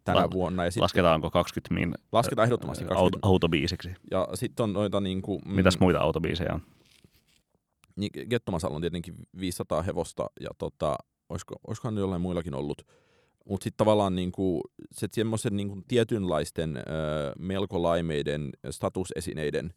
tänä 0.05 0.21
La- 0.21 0.31
vuonna. 0.31 0.65
Ja 0.65 0.71
sit 0.71 0.81
Lasketaanko 0.81 1.31
20 1.31 1.75
min 1.75 1.95
lasketaan 2.13 2.47
ehdottomasti 2.47 2.85
ä, 2.85 2.89
20. 2.89 3.19
auto, 3.19 3.35
autobiisiksi? 3.35 3.95
Ja 4.11 4.29
sitten 4.35 4.65
on 4.65 4.73
noita 4.73 5.01
niinku... 5.01 5.39
mm, 5.47 5.55
Mitäs 5.55 5.81
muita 5.81 5.99
autobiisejä 5.99 6.53
on? 6.55 6.63
Niin, 7.97 8.11
Gettomasalla 8.31 8.77
on 8.77 8.83
tietenkin 8.83 9.15
500 9.41 9.83
hevosta, 9.83 10.27
ja 10.41 10.51
tota, 10.59 10.97
olisiko, 11.29 11.55
olisikohan 11.67 11.97
jollain 11.99 12.23
muillakin 12.23 12.55
ollut. 12.55 12.87
Mutta 13.49 13.65
sitten 13.65 13.77
tavallaan 13.77 14.15
niinku, 14.15 14.61
se 14.93 15.09
semmoisen 15.13 15.57
niinku 15.57 15.81
tietynlaisten 15.89 16.77
ö, 16.77 16.83
melko 17.39 17.83
laimeiden 17.83 18.51
statusesineiden 18.71 19.75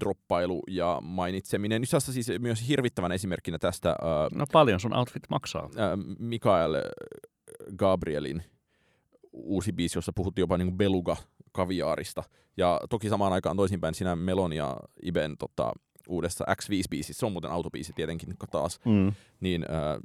droppailu 0.00 0.62
ja 0.68 0.98
mainitseminen. 1.02 1.82
Itse 1.84 1.96
asiassa 1.96 2.12
siis 2.12 2.40
myös 2.40 2.68
hirvittävän 2.68 3.12
esimerkkinä 3.12 3.58
tästä 3.58 3.90
ö, 3.90 3.94
No 4.34 4.44
paljon 4.52 4.80
sun 4.80 4.96
outfit 4.96 5.22
maksaa. 5.30 5.70
ö, 5.76 5.96
Mikael 6.18 6.74
Gabrielin 7.76 8.42
uusi 9.32 9.72
biisi, 9.72 9.98
jossa 9.98 10.12
puhuttiin 10.14 10.42
jopa 10.42 10.58
niinku 10.58 10.76
beluga 10.76 11.16
kaviaarista. 11.52 12.22
Ja 12.56 12.80
toki 12.90 13.08
samaan 13.08 13.32
aikaan 13.32 13.56
toisinpäin 13.56 13.94
siinä 13.94 14.16
Melon 14.16 14.52
ja 14.52 14.76
Iben 15.02 15.36
tota, 15.38 15.72
uudessa 16.08 16.44
X5-biisissä, 16.50 17.18
se 17.20 17.26
on 17.26 17.32
muuten 17.32 17.50
autobiisi 17.50 17.92
tietenkin 17.92 18.34
taas, 18.50 18.80
Mm. 18.84 19.12
niin 19.40 19.62
äh, 19.70 20.00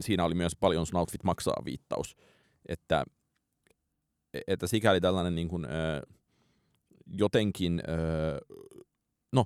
siinä 0.00 0.24
oli 0.24 0.34
myös 0.34 0.56
paljon 0.60 0.86
sun 0.86 0.98
outfit 1.00 1.24
maksaa 1.24 1.62
viittaus. 1.64 2.16
Että, 2.68 3.04
että 4.46 4.66
sikäli 4.66 5.00
tällainen 5.00 5.34
niin 5.34 5.48
kuin, 5.48 5.66
jotenkin, 7.06 7.82
no 9.32 9.44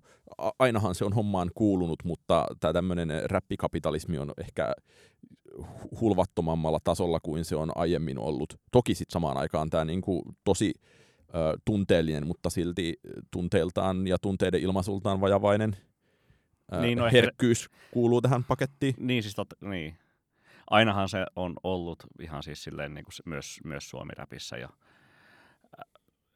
ainahan 0.58 0.94
se 0.94 1.04
on 1.04 1.12
hommaan 1.12 1.50
kuulunut, 1.54 2.04
mutta 2.04 2.46
tämä 2.60 2.72
tämmöinen 2.72 3.08
räppikapitalismi 3.24 4.18
on 4.18 4.32
ehkä 4.38 4.72
hu- 5.58 6.00
hulvattomammalla 6.00 6.78
tasolla 6.84 7.20
kuin 7.20 7.44
se 7.44 7.56
on 7.56 7.72
aiemmin 7.74 8.18
ollut. 8.18 8.60
Toki 8.72 8.94
sitten 8.94 9.12
samaan 9.12 9.36
aikaan 9.36 9.70
tämä 9.70 9.84
niinku 9.84 10.22
tosi 10.44 10.72
ö, 11.34 11.58
tunteellinen, 11.64 12.26
mutta 12.26 12.50
silti 12.50 12.94
tunteeltaan 13.30 14.06
ja 14.06 14.18
tunteiden 14.18 14.60
ilmaisultaan 14.60 15.20
vajavainen 15.20 15.76
Niin, 16.80 16.98
no 16.98 17.06
ehkä- 17.06 17.16
herkkyys 17.16 17.68
kuuluu 17.92 18.20
tähän 18.22 18.44
pakettiin. 18.44 18.94
Niin 18.98 19.22
siis 19.22 19.34
totta, 19.34 19.56
niin. 19.60 19.98
Ainahan 20.70 21.08
se 21.08 21.26
on 21.36 21.54
ollut 21.62 22.06
ihan 22.20 22.42
siis 22.42 22.64
silleen 22.64 22.94
niin 22.94 23.04
kuin 23.04 23.14
myös, 23.24 23.60
myös 23.64 23.90
Suomi-räpissä 23.90 24.56
ja 24.56 24.68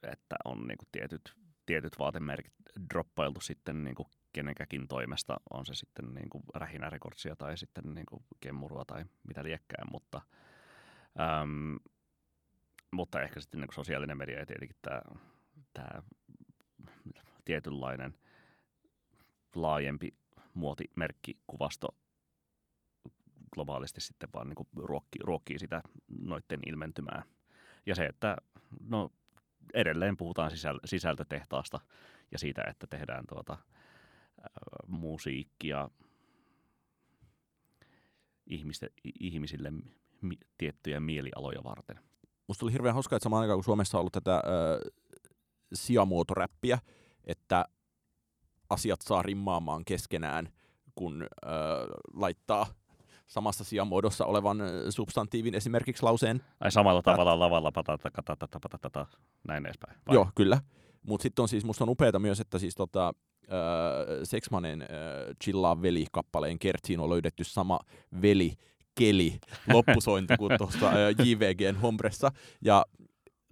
että 0.03 0.35
on 0.45 0.67
niin 0.67 0.77
kuin 0.77 0.89
tietyt, 0.91 1.35
tietyt 1.65 1.99
vaatemerkit 1.99 2.53
droppailtu 2.93 3.41
sitten 3.41 3.83
niin 3.83 3.95
kuin 3.95 4.07
kenenkäkin 4.33 4.87
toimesta, 4.87 5.37
on 5.53 5.65
se 5.65 5.73
sitten 5.73 6.13
niin 6.13 6.29
kuin 6.29 6.43
rähinärekordsia 6.55 7.35
tai 7.35 7.57
sitten 7.57 7.93
niin 7.95 8.05
kuin 8.05 8.23
kemmurua 8.39 8.85
tai 8.85 9.05
mitä 9.27 9.43
liekkään, 9.43 9.87
mutta 9.91 10.21
äm, 11.19 11.79
mutta 12.91 13.21
ehkä 13.21 13.39
sitten 13.39 13.61
niin 13.61 13.73
sosiaalinen 13.73 14.17
media 14.17 14.39
ja 14.39 14.45
tietenkin 14.45 14.77
tämä, 14.81 15.01
tämä 15.73 16.03
tietynlainen 17.45 18.17
laajempi 19.55 20.13
muotimerkkikuvasto 20.53 21.87
globaalisti 23.53 24.01
sitten 24.01 24.29
vaan 24.33 24.49
niin 24.49 24.67
ruokkii, 24.75 25.21
ruokkii 25.23 25.59
sitä 25.59 25.81
noitten 26.19 26.59
ilmentymää. 26.65 27.23
Ja 27.85 27.95
se, 27.95 28.05
että 28.05 28.37
no, 28.89 29.11
edelleen 29.73 30.17
puhutaan 30.17 30.51
sisäl- 30.51 30.79
sisältötehtaasta 30.85 31.79
ja 32.31 32.39
siitä, 32.39 32.63
että 32.67 32.87
tehdään 32.87 33.23
tuota, 33.27 33.53
ä, 33.53 34.47
musiikkia 34.87 35.89
ihmiste, 38.47 38.89
ihmisille 39.19 39.71
mi, 40.21 40.37
tiettyjä 40.57 40.99
mielialoja 40.99 41.63
varten. 41.63 41.99
Musta 42.47 42.65
oli 42.65 42.73
hirveän 42.73 42.93
hauskaa, 42.93 43.17
että 43.17 43.23
samaan 43.23 43.41
aikaan 43.41 43.57
kun 43.57 43.63
Suomessa 43.63 43.97
on 43.97 43.99
ollut 43.99 44.13
tätä 44.13 44.35
äh, 44.35 44.41
sijamuotoräppiä, 45.73 46.79
että 47.23 47.65
asiat 48.69 49.01
saa 49.01 49.21
rimmaamaan 49.21 49.85
keskenään, 49.85 50.49
kun 50.95 51.21
äh, 51.23 51.49
laittaa 52.13 52.65
samassa 53.31 53.63
sijamuodossa 53.63 54.25
olevan 54.25 54.57
substantiivin 54.89 55.55
esimerkiksi 55.55 56.03
lauseen. 56.03 56.43
Ai 56.59 56.71
samalla 56.71 57.01
tavalla 57.01 57.39
lavalla 57.39 57.71
patata, 57.71 58.09
patata, 58.27 58.59
patata, 58.71 59.05
näin 59.47 59.65
edespäin. 59.65 59.97
Vai? 60.07 60.15
Joo, 60.15 60.27
kyllä. 60.35 60.61
Mutta 61.03 61.23
sitten 61.23 61.43
on 61.43 61.49
siis, 61.49 61.65
musta 61.65 61.83
on 61.83 61.89
upeata 61.89 62.19
myös, 62.19 62.39
että 62.39 62.59
siis 62.59 62.75
tota, 62.75 63.07
äh, 63.07 63.53
Sexmanen 64.23 64.81
äh, 64.81 64.87
Chillaa 65.43 65.81
veli-kappaleen 65.81 66.59
kertsiin 66.59 66.99
on 66.99 67.09
löydetty 67.09 67.43
sama 67.43 67.79
veli 68.21 68.53
keli 68.95 69.39
loppusointi 69.73 70.37
kuin 70.37 70.57
tuossa 70.57 70.87
äh, 70.87 71.25
JVGn 71.25 71.75
Hombressa. 71.81 72.31
Ja, 72.65 72.85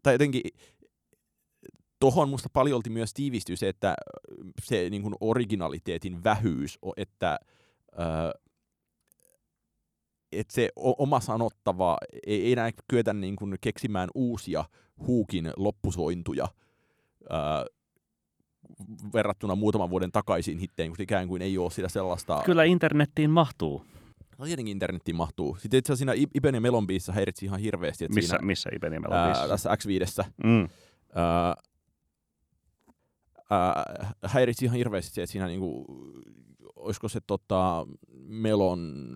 tai 0.04 0.14
jotenkin 0.14 0.42
tuohon 2.00 2.30
musta 2.30 2.50
paljolti 2.54 2.90
myös 2.90 3.14
tiivistyy 3.14 3.56
se, 3.56 3.70
että 3.70 3.96
se 4.64 4.90
niin 4.90 5.02
kuin 5.02 5.16
originaliteetin 5.20 6.24
vähyys, 6.24 6.80
että 6.98 7.40
äh, 8.00 8.49
että 10.32 10.54
se 10.54 10.70
oma 10.76 11.20
sanottava 11.20 11.98
ei, 12.28 12.46
ei 12.46 12.52
enää 12.52 12.72
kyetä 12.88 13.14
niin 13.14 13.36
kuin 13.36 13.56
keksimään 13.62 14.10
uusia 14.16 14.66
huukin 15.08 15.52
loppusointuja 15.58 16.48
ää, 17.30 17.66
verrattuna 19.14 19.56
muutaman 19.56 19.90
vuoden 19.90 20.12
takaisin 20.12 20.58
hitteen, 20.58 20.90
kun 20.90 21.02
ikään 21.02 21.28
kuin 21.28 21.42
ei 21.42 21.58
ole 21.58 21.72
sitä 21.72 21.90
sellaista... 21.90 22.42
Kyllä 22.46 22.64
internettiin 22.64 23.30
mahtuu. 23.30 23.86
No 24.38 24.46
tietenkin 24.46 24.72
internettiin 24.72 25.16
mahtuu. 25.16 25.58
Sitten 25.60 25.78
itse 25.78 25.94
asiassa 25.94 26.14
siinä 26.14 26.30
Iben 26.36 26.56
ja 26.56 26.62
Melon 26.62 26.88
biisissä 26.88 27.14
häiritsi 27.14 27.46
ihan 27.46 27.60
hirveästi. 27.60 28.06
Että 28.06 28.16
missä, 28.16 28.30
siinä, 28.30 28.46
missä 28.46 28.70
Iben 28.76 28.94
ja 28.94 29.00
Melon 29.00 29.26
biisissä? 29.26 29.48
Tässä 29.48 29.70
X5. 29.70 30.26
Mm. 30.44 30.70
Ää, 31.16 31.56
ää, 33.50 34.14
häiritsi 34.26 34.66
ihan 34.66 34.78
hirveästi 34.78 35.14
se, 35.14 35.24
että 35.24 35.32
siinä 35.32 35.48
niinku, 35.48 35.86
olisiko 36.76 37.10
se 37.10 37.20
tota, 37.28 37.88
Melon 38.28 39.16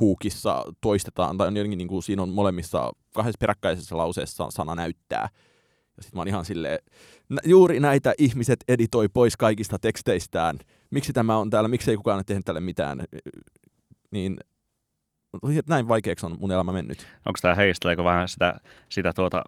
huukissa 0.00 0.64
toistetaan, 0.80 1.36
tai 1.36 1.48
on 1.48 1.56
jotenkin 1.56 1.78
niin 1.78 1.88
kuin 1.88 2.02
siinä 2.02 2.22
on 2.22 2.28
molemmissa 2.28 2.92
kahdessa 3.14 3.38
peräkkäisessä 3.40 3.96
lauseessa 3.96 4.46
sana 4.50 4.74
näyttää. 4.74 5.28
Ja 5.96 6.02
sitten 6.02 6.18
mä 6.18 6.20
oon 6.20 6.28
ihan 6.28 6.44
silleen, 6.44 6.78
juuri 7.44 7.80
näitä 7.80 8.14
ihmiset 8.18 8.64
editoi 8.68 9.08
pois 9.08 9.36
kaikista 9.36 9.78
teksteistään. 9.78 10.58
Miksi 10.90 11.12
tämä 11.12 11.36
on 11.36 11.50
täällä, 11.50 11.68
miksi 11.68 11.90
ei 11.90 11.96
kukaan 11.96 12.16
ole 12.16 12.24
tehnyt 12.24 12.44
tälle 12.44 12.60
mitään? 12.60 13.04
Niin 14.10 14.36
näin 15.68 15.88
vaikeaksi 15.88 16.26
on 16.26 16.36
mun 16.40 16.52
elämä 16.52 16.72
mennyt. 16.72 17.06
Onko 17.26 17.38
tämä 17.42 17.54
heisteleekö 17.54 18.04
vähän 18.04 18.28
sitä, 18.28 18.60
sitä 18.88 19.12
tuota 19.12 19.44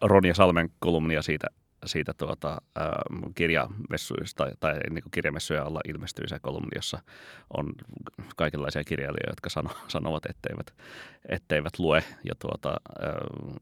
Ronja 0.00 0.34
Salmen 0.34 0.70
kolumnia 0.78 1.22
siitä 1.22 1.46
siitä 1.84 2.12
tuota, 2.18 2.62
äh, 2.78 2.88
kirjamessuista 3.34 4.46
tai 4.60 4.74
niin 4.90 5.04
kirjamessuja 5.10 5.62
alla 5.62 5.80
ilmestyy 5.88 6.28
se 6.28 6.38
kolumni, 6.38 6.70
jossa 6.74 6.98
on 7.56 7.72
kaikenlaisia 8.36 8.84
kirjailijoita, 8.84 9.30
jotka 9.30 9.50
sano, 9.50 9.70
sanovat, 9.88 10.26
etteivät, 10.26 10.74
etteivät 11.28 11.78
lue 11.78 12.04
ja 12.24 12.34
tuota, 12.38 12.70
äh, 12.70 13.12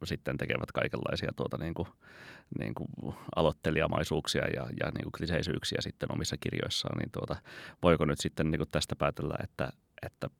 sitten 0.04 0.38
tekevät 0.38 0.72
kaikenlaisia 0.72 1.32
tuota, 1.36 1.58
niin 1.58 1.74
kuin, 1.74 1.88
niin 2.58 2.74
kuin 2.74 2.88
aloittelijamaisuuksia 3.36 4.46
ja, 4.46 4.66
ja 4.80 4.90
niin 4.90 5.02
kuin 5.02 5.12
kliseisyyksiä 5.16 5.78
sitten 5.80 6.12
omissa 6.12 6.36
kirjoissaan, 6.40 6.98
niin 6.98 7.10
tuota, 7.12 7.36
voiko 7.82 8.04
nyt 8.04 8.20
sitten 8.20 8.50
niin 8.50 8.58
kuin 8.58 8.68
tästä 8.72 8.96
päätellä, 8.96 9.34
että, 9.42 9.72
että 10.02 10.30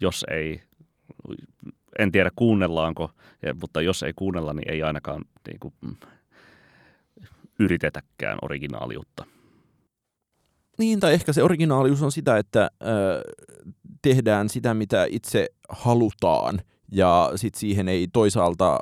jos 0.00 0.24
ei 0.30 0.62
en 1.98 2.12
tiedä 2.12 2.30
kuunnellaanko, 2.36 3.10
mutta 3.60 3.82
jos 3.82 4.02
ei 4.02 4.12
kuunnella, 4.16 4.52
niin 4.52 4.70
ei 4.70 4.82
ainakaan 4.82 5.24
niin 5.46 5.60
kuin, 5.60 5.74
yritetäkään 7.62 8.38
originaaliutta. 8.42 9.24
Niin, 10.78 11.00
tai 11.00 11.14
ehkä 11.14 11.32
se 11.32 11.42
originaalius 11.42 12.02
on 12.02 12.12
sitä, 12.12 12.38
että 12.38 12.70
ö, 12.82 12.86
tehdään 14.02 14.48
sitä, 14.48 14.74
mitä 14.74 15.06
itse 15.10 15.46
halutaan, 15.68 16.60
ja 16.92 17.32
sitten 17.36 17.60
siihen 17.60 17.88
ei 17.88 18.08
toisaalta 18.12 18.78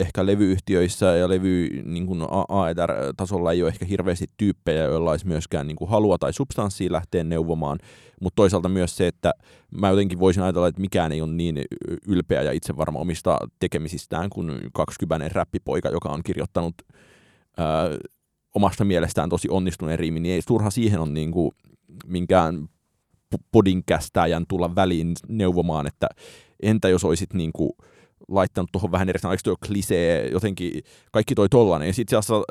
ehkä 0.00 0.26
levyyhtiöissä 0.26 1.06
ja 1.06 1.28
levy 1.28 1.82
niin 1.84 2.06
kuin 2.06 2.22
AETR-tasolla 2.48 3.52
ei 3.52 3.62
ole 3.62 3.68
ehkä 3.68 3.84
hirveästi 3.84 4.26
tyyppejä, 4.36 4.84
joilla 4.84 5.10
olisi 5.10 5.26
myöskään 5.26 5.66
niin 5.66 5.76
kuin 5.76 5.90
halua 5.90 6.18
tai 6.18 6.32
substanssia 6.32 6.92
lähteä 6.92 7.24
neuvomaan, 7.24 7.78
mutta 8.20 8.36
toisaalta 8.36 8.68
myös 8.68 8.96
se, 8.96 9.06
että 9.06 9.32
mä 9.80 9.90
jotenkin 9.90 10.18
voisin 10.18 10.42
ajatella, 10.42 10.68
että 10.68 10.80
mikään 10.80 11.12
ei 11.12 11.20
ole 11.22 11.32
niin 11.32 11.60
ylpeä 12.08 12.42
ja 12.42 12.52
itse 12.52 12.76
varma 12.76 12.98
omista 12.98 13.38
tekemisistään 13.60 14.30
kuin 14.30 14.60
kaksikypäinen 14.72 15.32
räppipoika, 15.32 15.88
joka 15.88 16.08
on 16.08 16.22
kirjoittanut 16.22 16.74
ö, 17.60 17.98
omasta 18.54 18.84
mielestään 18.84 19.28
tosi 19.28 19.48
onnistuneen 19.50 19.98
riimin, 19.98 20.22
niin 20.22 20.34
ei 20.34 20.42
turha 20.46 20.70
siihen 20.70 21.00
on 21.00 21.14
niin 21.14 21.32
kuin 21.32 21.50
minkään 22.06 22.68
podinkästäjän 23.52 24.44
tulla 24.48 24.74
väliin 24.74 25.14
neuvomaan, 25.28 25.86
että 25.86 26.08
entä 26.62 26.88
jos 26.88 27.04
olisit 27.04 27.34
niin 27.34 27.50
kuin 27.52 27.70
laittanut 28.28 28.72
tuohon 28.72 28.92
vähän 28.92 29.08
eri 29.08 29.18
oliko 29.24 29.40
tuo 29.44 29.56
klisee, 29.66 30.28
jotenkin 30.32 30.82
kaikki 31.12 31.34
toi 31.34 31.48
tollanen. 31.48 31.86
Ja 31.86 31.94
sitten 31.94 32.18
äh, 32.18 32.42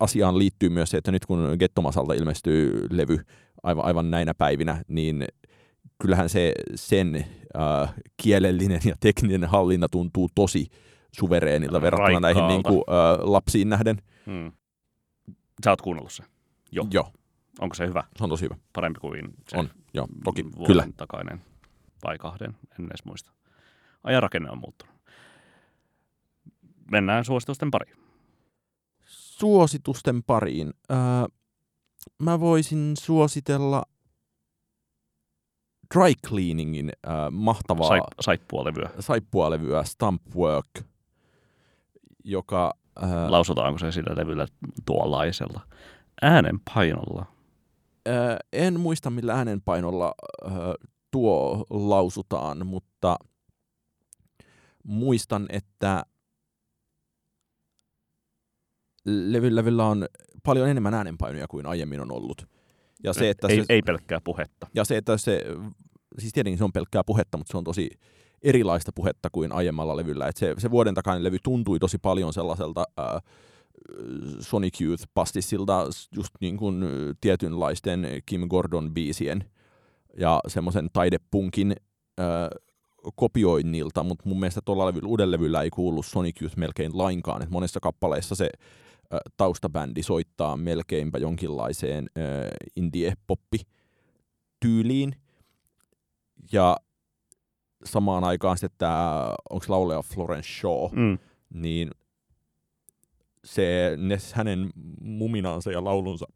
asiaan 0.00 0.38
liittyy 0.38 0.68
myös 0.68 0.90
se, 0.90 0.96
että 0.96 1.12
nyt 1.12 1.26
kun 1.26 1.56
Gettomasalta 1.58 2.14
ilmestyy 2.14 2.86
levy 2.90 3.18
aivan, 3.62 3.84
aivan 3.84 4.10
näinä 4.10 4.34
päivinä, 4.34 4.82
niin 4.88 5.24
kyllähän 6.02 6.28
se 6.28 6.52
sen 6.74 7.26
äh, 7.56 7.94
kielellinen 8.22 8.80
ja 8.84 8.94
tekninen 9.00 9.44
hallinta 9.44 9.88
tuntuu 9.88 10.28
tosi 10.34 10.66
suvereenilta 11.12 11.82
verrattuna 11.82 12.20
näihin 12.20 12.48
niin 12.48 12.62
kuin, 12.62 12.76
äh, 12.88 13.18
lapsiin 13.28 13.68
nähden. 13.68 14.02
Hmm. 14.26 14.52
Sä 15.64 15.70
oot 15.70 15.82
kuunnellut 15.82 16.12
sen? 16.12 16.26
Joo. 16.72 16.86
Joo. 16.90 17.12
Onko 17.60 17.74
se 17.74 17.86
hyvä? 17.86 18.04
Se 18.16 18.24
on 18.24 18.30
tosi 18.30 18.44
hyvä. 18.44 18.56
Parempi 18.72 19.00
kuin 19.00 19.34
se 19.48 19.58
on, 19.58 19.68
joo, 19.94 20.06
toki, 20.24 20.44
kyllä. 20.66 20.88
takainen 20.96 21.40
vai 22.04 22.18
kahden, 22.18 22.56
en 22.78 22.86
edes 22.86 23.04
muista. 23.04 23.30
Ajan 24.04 24.22
rakenne 24.22 24.50
on 24.50 24.58
muuttunut. 24.58 24.94
Mennään 26.90 27.24
suositusten 27.24 27.70
pariin. 27.70 27.96
Suositusten 29.04 30.22
pariin. 30.22 30.72
Öö, 30.90 30.96
mä 32.18 32.40
voisin 32.40 32.92
suositella 32.98 33.82
dry 35.94 36.12
cleaningin 36.28 36.92
äh, 37.06 37.12
mahtavaa 37.30 37.88
Saip, 37.88 38.04
saippualevyä. 38.20 38.90
saippualevyä 39.00 39.84
Stump 39.84 40.22
Work, 40.36 40.68
joka 42.24 42.74
Ää, 43.02 43.30
Lausutaanko 43.30 43.78
se 43.78 43.92
sillä 43.92 44.14
levyllä 44.16 44.46
tuollaisella 44.86 45.60
äänenpainolla? 46.22 47.26
Ää, 48.06 48.38
en 48.52 48.80
muista 48.80 49.10
millä 49.10 49.34
äänenpainolla 49.34 50.14
ää, 50.44 50.52
tuo 51.10 51.66
lausutaan, 51.70 52.66
mutta 52.66 53.16
muistan, 54.84 55.46
että 55.48 56.02
levy, 59.04 59.56
levyllä 59.56 59.86
on 59.86 60.06
paljon 60.42 60.68
enemmän 60.68 60.94
äänenpainoja 60.94 61.48
kuin 61.48 61.66
aiemmin 61.66 62.00
on 62.00 62.12
ollut. 62.12 62.46
Ja 63.04 63.12
se, 63.12 63.30
että 63.30 63.48
ei, 63.48 63.56
se, 63.56 63.64
ei 63.68 63.82
pelkkää 63.82 64.20
puhetta. 64.24 64.66
Ja 64.74 64.84
se, 64.84 64.96
että 64.96 65.16
se, 65.16 65.44
siis 66.18 66.32
tietenkin 66.32 66.58
se 66.58 66.64
on 66.64 66.72
pelkkää 66.72 67.02
puhetta, 67.06 67.38
mutta 67.38 67.50
se 67.50 67.58
on 67.58 67.64
tosi 67.64 67.90
erilaista 68.42 68.92
puhetta 68.94 69.28
kuin 69.32 69.52
aiemmalla 69.52 69.96
levyllä. 69.96 70.28
Et 70.28 70.36
se, 70.36 70.54
se 70.58 70.70
vuoden 70.70 70.94
takainen 70.94 71.24
levy 71.24 71.36
tuntui 71.42 71.78
tosi 71.78 71.98
paljon 71.98 72.32
sellaiselta 72.32 72.84
ää, 72.96 73.20
Sonic 74.40 74.80
Youth-pastissilta, 74.80 75.86
just 76.16 76.30
niin 76.40 76.56
kuin 76.56 76.84
tietynlaisten 77.20 78.06
Kim 78.26 78.42
Gordon-biisien 78.42 79.44
ja 80.18 80.40
semmoisen 80.46 80.88
taidepunkin 80.92 81.76
ää, 82.18 82.48
kopioinnilta, 83.16 84.02
mutta 84.02 84.28
mun 84.28 84.40
mielestä 84.40 84.60
tuolla 84.64 84.86
levyllä, 84.86 85.08
uuden 85.08 85.30
levyllä 85.30 85.62
ei 85.62 85.70
kuulu 85.70 86.02
Sonic 86.02 86.42
Youth 86.42 86.56
melkein 86.56 86.98
lainkaan. 86.98 87.42
Et 87.42 87.50
monessa 87.50 87.80
kappaleessa 87.80 88.34
se 88.34 88.50
ää, 89.10 89.20
taustabändi 89.36 90.02
soittaa 90.02 90.56
melkeinpä 90.56 91.18
jonkinlaiseen 91.18 92.10
ää, 92.16 92.24
indie-poppi 92.76 93.58
tyyliin. 94.60 95.12
Ja 96.52 96.76
samaan 97.84 98.24
aikaan 98.24 98.58
sitten 98.58 98.78
tämä, 98.78 99.34
onko 99.50 99.64
laulaja 99.68 100.02
Florence 100.02 100.48
Shaw, 100.60 100.90
Mm. 100.92 101.18
niin 101.54 101.90
se, 103.44 103.94
ne, 103.96 104.18
hänen 104.32 104.70
muminansa 105.00 105.70
ja 105.72 105.84
laulunsa, 105.84 106.26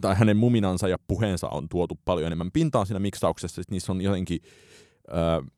tai 0.00 0.14
hänen 0.14 0.36
muminansa 0.36 0.88
ja 0.88 0.96
puheensa 1.08 1.48
on 1.48 1.68
tuotu 1.68 2.00
paljon 2.04 2.26
enemmän 2.26 2.52
pintaan 2.52 2.86
siinä 2.86 2.98
miksauksessa, 3.00 3.60
että 3.60 3.74
niissä 3.74 3.92
on 3.92 4.00
jotenkin 4.00 4.40
ö, 5.08 5.50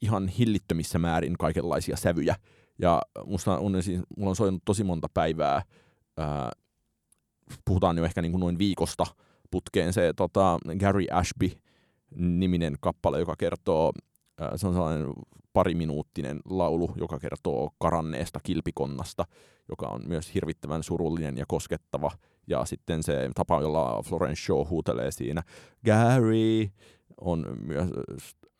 ihan 0.00 0.28
hillittömissä 0.28 0.98
määrin 0.98 1.38
kaikenlaisia 1.38 1.96
sävyjä. 1.96 2.36
Ja 2.78 3.02
musta 3.26 3.58
on, 3.58 3.82
siis, 3.82 4.00
mulla 4.16 4.30
on 4.30 4.36
soinut 4.36 4.62
tosi 4.64 4.84
monta 4.84 5.08
päivää, 5.14 5.62
ö, 6.18 6.22
puhutaan 7.64 7.98
jo 7.98 8.04
ehkä 8.04 8.22
niin 8.22 8.32
kuin 8.32 8.40
noin 8.40 8.58
viikosta 8.58 9.04
putkeen 9.50 9.92
se 9.92 10.12
tota, 10.16 10.58
Gary 10.78 11.04
Ashby-niminen 12.12 12.76
kappale, 12.80 13.18
joka 13.18 13.34
kertoo, 13.38 13.92
ö, 14.40 14.58
se 14.58 14.66
on 14.66 14.72
sellainen 14.74 15.12
pariminuuttinen 15.52 16.40
laulu, 16.44 16.92
joka 16.96 17.18
kertoo 17.18 17.70
karanneesta 17.78 18.40
kilpikonnasta, 18.42 19.24
joka 19.68 19.86
on 19.86 20.02
myös 20.06 20.34
hirvittävän 20.34 20.82
surullinen 20.82 21.38
ja 21.38 21.44
koskettava. 21.48 22.10
Ja 22.46 22.64
sitten 22.64 23.02
se 23.02 23.30
tapa, 23.34 23.60
jolla 23.60 24.02
Florence 24.02 24.42
Shaw 24.42 24.66
huutelee 24.70 25.10
siinä, 25.10 25.42
Gary, 25.84 26.68
on 27.20 27.56
myös 27.60 27.90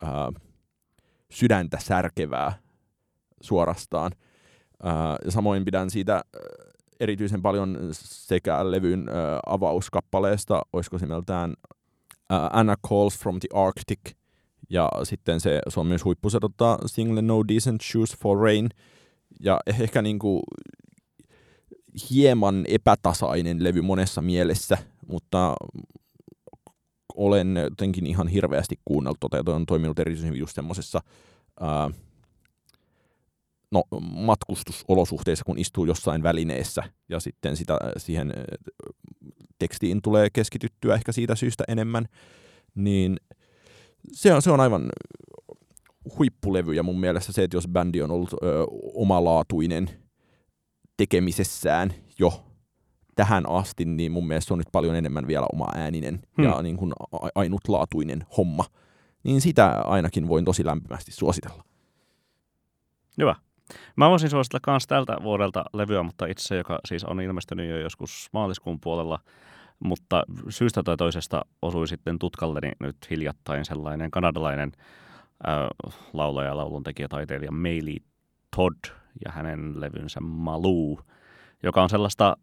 äh, 0.03 0.11
sydäntä 1.31 1.79
särkevää 1.81 2.53
suorastaan. 3.41 4.13
Äh, 4.87 4.93
ja 5.25 5.31
samoin 5.31 5.65
pidän 5.65 5.91
siitä 5.91 6.15
äh, 6.15 6.23
erityisen 7.01 7.43
paljon 7.43 7.79
sekä 7.93 8.71
levyn 8.71 9.09
äh, 9.09 9.15
avauskappaleesta, 9.47 10.63
olisiko 10.73 10.99
nimeltään 11.01 11.51
äh, 11.51 11.78
Anna 12.29 12.77
Calls 12.89 13.19
from 13.19 13.39
the 13.41 13.49
Arctic, 13.61 14.01
ja 14.71 14.91
sitten 15.03 15.41
se, 15.41 15.61
se 15.69 15.81
on 15.81 15.87
myös 15.87 16.05
huippu 16.05 16.31
se 16.31 16.41
tota, 16.41 16.79
single 16.87 17.23
No 17.23 17.45
Decent 17.49 17.83
Shoes 17.83 18.17
for 18.17 18.39
Rain, 18.39 18.69
ja 19.41 19.61
eh- 19.71 19.83
ehkä 19.83 20.03
niinku 20.03 20.43
hieman 22.11 22.65
epätasainen 22.69 23.65
levy 23.65 23.83
monessa 23.83 24.23
mielessä, 24.23 24.79
mutta 25.07 25.55
olen 27.15 27.57
jotenkin 27.57 28.07
ihan 28.07 28.29
hirveästi 28.29 28.77
kuunnellut 28.85 29.21
tota, 29.21 29.37
ja 29.37 29.45
toi 29.45 29.55
on 29.55 29.67
toiminut 29.67 29.99
erityisen 29.99 30.29
hyvin 30.29 30.41
just 30.41 30.55
semmosessa 30.55 31.01
ää, 31.61 31.91
no, 33.71 33.83
matkustusolosuhteissa, 34.01 35.45
kun 35.45 35.59
istuu 35.59 35.85
jossain 35.85 36.23
välineessä 36.23 36.83
ja 37.09 37.21
sitten 37.21 37.57
sitä, 37.57 37.79
siihen 37.97 38.33
ää, 38.37 38.45
tekstiin 39.59 40.03
tulee 40.03 40.31
keskityttyä 40.33 40.95
ehkä 40.95 41.13
siitä 41.13 41.35
syystä 41.35 41.65
enemmän, 41.69 42.07
niin 42.75 43.17
se 44.13 44.35
on, 44.35 44.43
se 44.43 44.51
on 44.51 44.61
aivan 44.61 44.89
huippulevy 46.19 46.75
ja 46.75 46.83
mun 46.83 47.01
mielestä 47.01 47.33
se, 47.33 47.43
että 47.43 47.57
jos 47.57 47.69
bändi 47.69 48.03
on 48.03 48.11
ollut 48.11 48.33
ö, 48.33 48.67
omalaatuinen 48.95 49.91
tekemisessään 50.97 51.95
jo 52.19 52.45
tähän 53.15 53.49
asti, 53.49 53.85
niin 53.85 54.13
mun 54.13 54.27
mielestä 54.27 54.49
se 54.49 54.55
on 54.55 54.59
nyt 54.59 54.73
paljon 54.73 54.97
enemmän 54.97 55.27
vielä 55.27 55.47
oma 55.53 55.67
ääninen 55.75 56.23
Hmm. 56.37 56.45
ja 56.45 56.63
niin 56.63 56.77
kuin 56.77 56.93
ainutlaatuinen 57.35 58.27
homma. 58.37 58.65
Niin 59.25 59.41
sitä 59.41 59.71
ainakin 59.71 60.29
voin 60.29 60.45
tosi 60.45 60.65
lämpimästi 60.65 61.13
suositella. 61.13 61.65
Hyvä. 63.19 63.35
Mä 63.97 64.11
voisin 64.11 64.31
suositella 64.31 64.73
myös 64.73 64.87
tältä 64.87 65.17
vuodelta 65.23 65.65
levyä, 65.73 66.03
mutta 66.03 66.27
itse, 66.27 66.57
joka 66.57 66.79
siis 66.85 67.05
on 67.05 67.21
ilmestynyt 67.21 67.71
jo 67.71 67.79
joskus 67.79 68.29
maaliskuun 68.33 68.81
puolella, 68.81 69.19
mutta 69.81 70.23
syystä 70.49 70.83
tai 70.83 70.97
toisesta 70.97 71.43
osui 71.63 71.89
sitten 71.89 72.19
tutkalleni 72.19 72.73
nyt 72.81 72.97
hiljattain 73.11 73.65
sellainen 73.65 74.11
kanadalainen 74.11 74.73
äh, 75.49 75.69
laulaja 76.13 76.49
ja 76.49 76.57
lauluntekijä, 76.57 77.09
taiteilija 77.09 77.53
Meili 77.53 77.97
Todd 78.57 78.85
ja 79.25 79.33
hänen 79.33 79.81
levynsä 79.81 80.21
Malou, 80.21 81.01
joka 81.63 81.83
on 81.83 81.89
sellaista, 81.89 82.37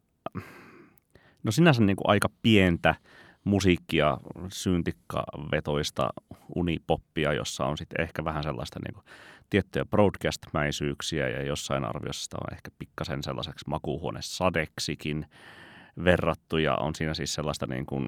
no 1.43 1.51
sinänsä 1.51 1.81
niin 1.81 1.95
kuin 1.95 2.09
aika 2.09 2.29
pientä 2.41 2.95
musiikkia, 3.43 4.17
syntikkavetoista 4.49 6.09
unipoppia, 6.55 7.33
jossa 7.33 7.65
on 7.65 7.77
sitten 7.77 8.01
ehkä 8.01 8.23
vähän 8.23 8.43
sellaista 8.43 8.79
niin 8.85 8.93
kuin 8.93 9.05
tiettyjä 9.49 9.85
broadcast-mäisyyksiä 9.85 11.29
ja 11.29 11.43
jossain 11.43 11.85
arviossa 11.85 12.23
sitä 12.23 12.37
on 12.41 12.53
ehkä 12.53 12.71
pikkasen 12.79 13.23
sellaiseksi 13.23 13.65
makuuhuone 13.67 14.19
sadeksikin 14.21 15.25
verrattu 16.03 16.57
ja 16.57 16.75
on 16.75 16.95
siinä 16.95 17.13
siis 17.13 17.33
sellaista 17.33 17.67
niin 17.67 17.85
kuin, 17.85 18.07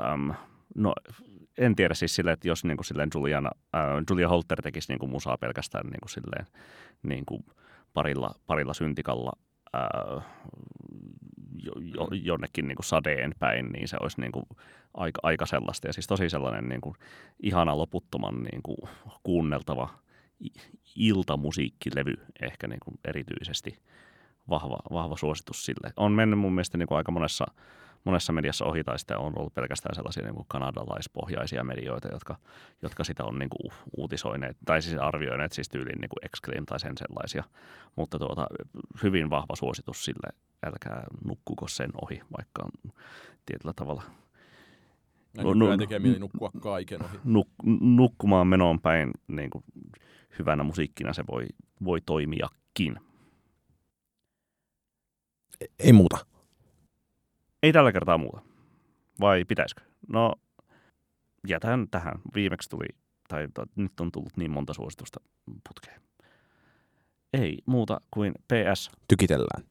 äm, 0.00 0.30
no 0.74 0.94
en 1.58 1.76
tiedä 1.76 1.94
siis 1.94 2.14
silleen, 2.14 2.32
että 2.32 2.48
jos 2.48 2.64
niin 2.64 2.76
kuin 2.76 2.84
silleen 2.84 3.10
Juliana, 3.14 3.50
äh, 3.74 3.82
Julia 4.10 4.28
Holter 4.28 4.62
tekisi 4.62 4.92
niin 4.92 4.98
kuin 4.98 5.10
musaa 5.10 5.38
pelkästään 5.38 5.86
niin 5.86 6.00
kuin 6.00 6.10
silleen, 6.10 6.46
niin 7.02 7.26
kuin 7.26 7.44
parilla, 7.94 8.34
parilla 8.46 8.74
syntikalla 8.74 9.32
äh, 9.76 10.24
jo, 11.54 11.72
jo, 11.80 12.08
jonnekin 12.12 12.68
niin 12.68 12.76
kuin 12.76 12.86
sadeen 12.86 13.34
päin, 13.38 13.66
niin 13.66 13.88
se 13.88 13.96
olisi 14.00 14.20
niin 14.20 14.32
kuin 14.32 14.46
aika, 14.94 15.20
aika 15.22 15.46
sellaista. 15.46 15.86
Ja 15.86 15.92
siis 15.92 16.06
tosi 16.06 16.30
sellainen 16.30 16.68
niin 16.68 16.80
kuin 16.80 16.94
ihana 17.42 17.78
loputtoman 17.78 18.42
niin 18.42 18.62
kuin 18.62 18.78
kuunneltava 19.22 19.88
iltamusiikkilevy 20.96 22.14
ehkä 22.42 22.68
niin 22.68 22.80
kuin 22.80 22.98
erityisesti 23.04 23.78
vahva, 24.50 24.78
vahva 24.92 25.16
suositus 25.16 25.66
sille. 25.66 25.92
On 25.96 26.12
mennyt 26.12 26.38
mun 26.38 26.54
mielestä 26.54 26.78
niin 26.78 26.88
kuin 26.88 26.98
aika 26.98 27.12
monessa, 27.12 27.46
monessa 28.04 28.32
mediassa 28.32 28.64
ohi, 28.64 28.84
tai 28.84 28.98
sitten 28.98 29.18
on 29.18 29.38
ollut 29.38 29.54
pelkästään 29.54 29.94
sellaisia 29.94 30.22
niin 30.22 30.34
kuin 30.34 30.46
kanadalaispohjaisia 30.48 31.64
medioita, 31.64 32.08
jotka, 32.08 32.36
jotka 32.82 33.04
sitä 33.04 33.24
on 33.24 33.38
niin 33.38 33.50
kuin 33.50 33.72
uutisoineet, 33.96 34.56
tai 34.64 34.82
siis 34.82 34.96
arvioineet 35.00 35.52
siis 35.52 35.68
tyyliin 35.68 36.00
niin 36.00 36.08
kuin 36.08 36.24
Exclaim 36.26 36.66
tai 36.66 36.80
sen 36.80 36.92
sellaisia. 36.98 37.44
Mutta 37.96 38.18
tuota, 38.18 38.46
hyvin 39.02 39.30
vahva 39.30 39.56
suositus 39.56 40.04
sille, 40.04 40.28
älkää 40.66 41.04
nukkuko 41.24 41.68
sen 41.68 41.90
ohi, 42.02 42.20
vaikka 42.36 42.62
on 42.64 42.92
tietyllä 43.46 43.72
tavalla 43.76 44.02
No, 45.42 45.54
no, 45.54 45.76
tekee 45.76 45.98
mieli 45.98 46.18
nukkua 46.18 46.50
kaiken 46.60 47.04
ohi. 47.04 47.16
nuk- 47.16 47.80
nukkumaan 47.80 48.46
menoon 48.46 48.80
päin 48.80 49.10
niin 49.28 49.50
kuin 49.50 49.64
hyvänä 50.38 50.62
musiikkina 50.62 51.12
se 51.12 51.24
voi, 51.30 51.46
voi 51.84 52.00
toimiakin. 52.00 53.00
Ei 55.78 55.92
muuta. 55.92 56.26
Ei 57.64 57.72
tällä 57.72 57.92
kertaa 57.92 58.18
muuta. 58.18 58.40
Vai 59.20 59.44
pitäisikö? 59.44 59.82
No, 60.08 60.34
jätän 61.48 61.88
tähän. 61.90 62.20
Viimeksi 62.34 62.70
tuli, 62.70 62.86
tai 63.28 63.48
nyt 63.76 64.00
on 64.00 64.12
tullut 64.12 64.36
niin 64.36 64.50
monta 64.50 64.74
suositusta 64.74 65.20
putkeen. 65.68 66.00
Ei 67.32 67.58
muuta 67.66 68.00
kuin 68.10 68.34
PS. 68.34 68.90
Tykitellään. 69.08 69.64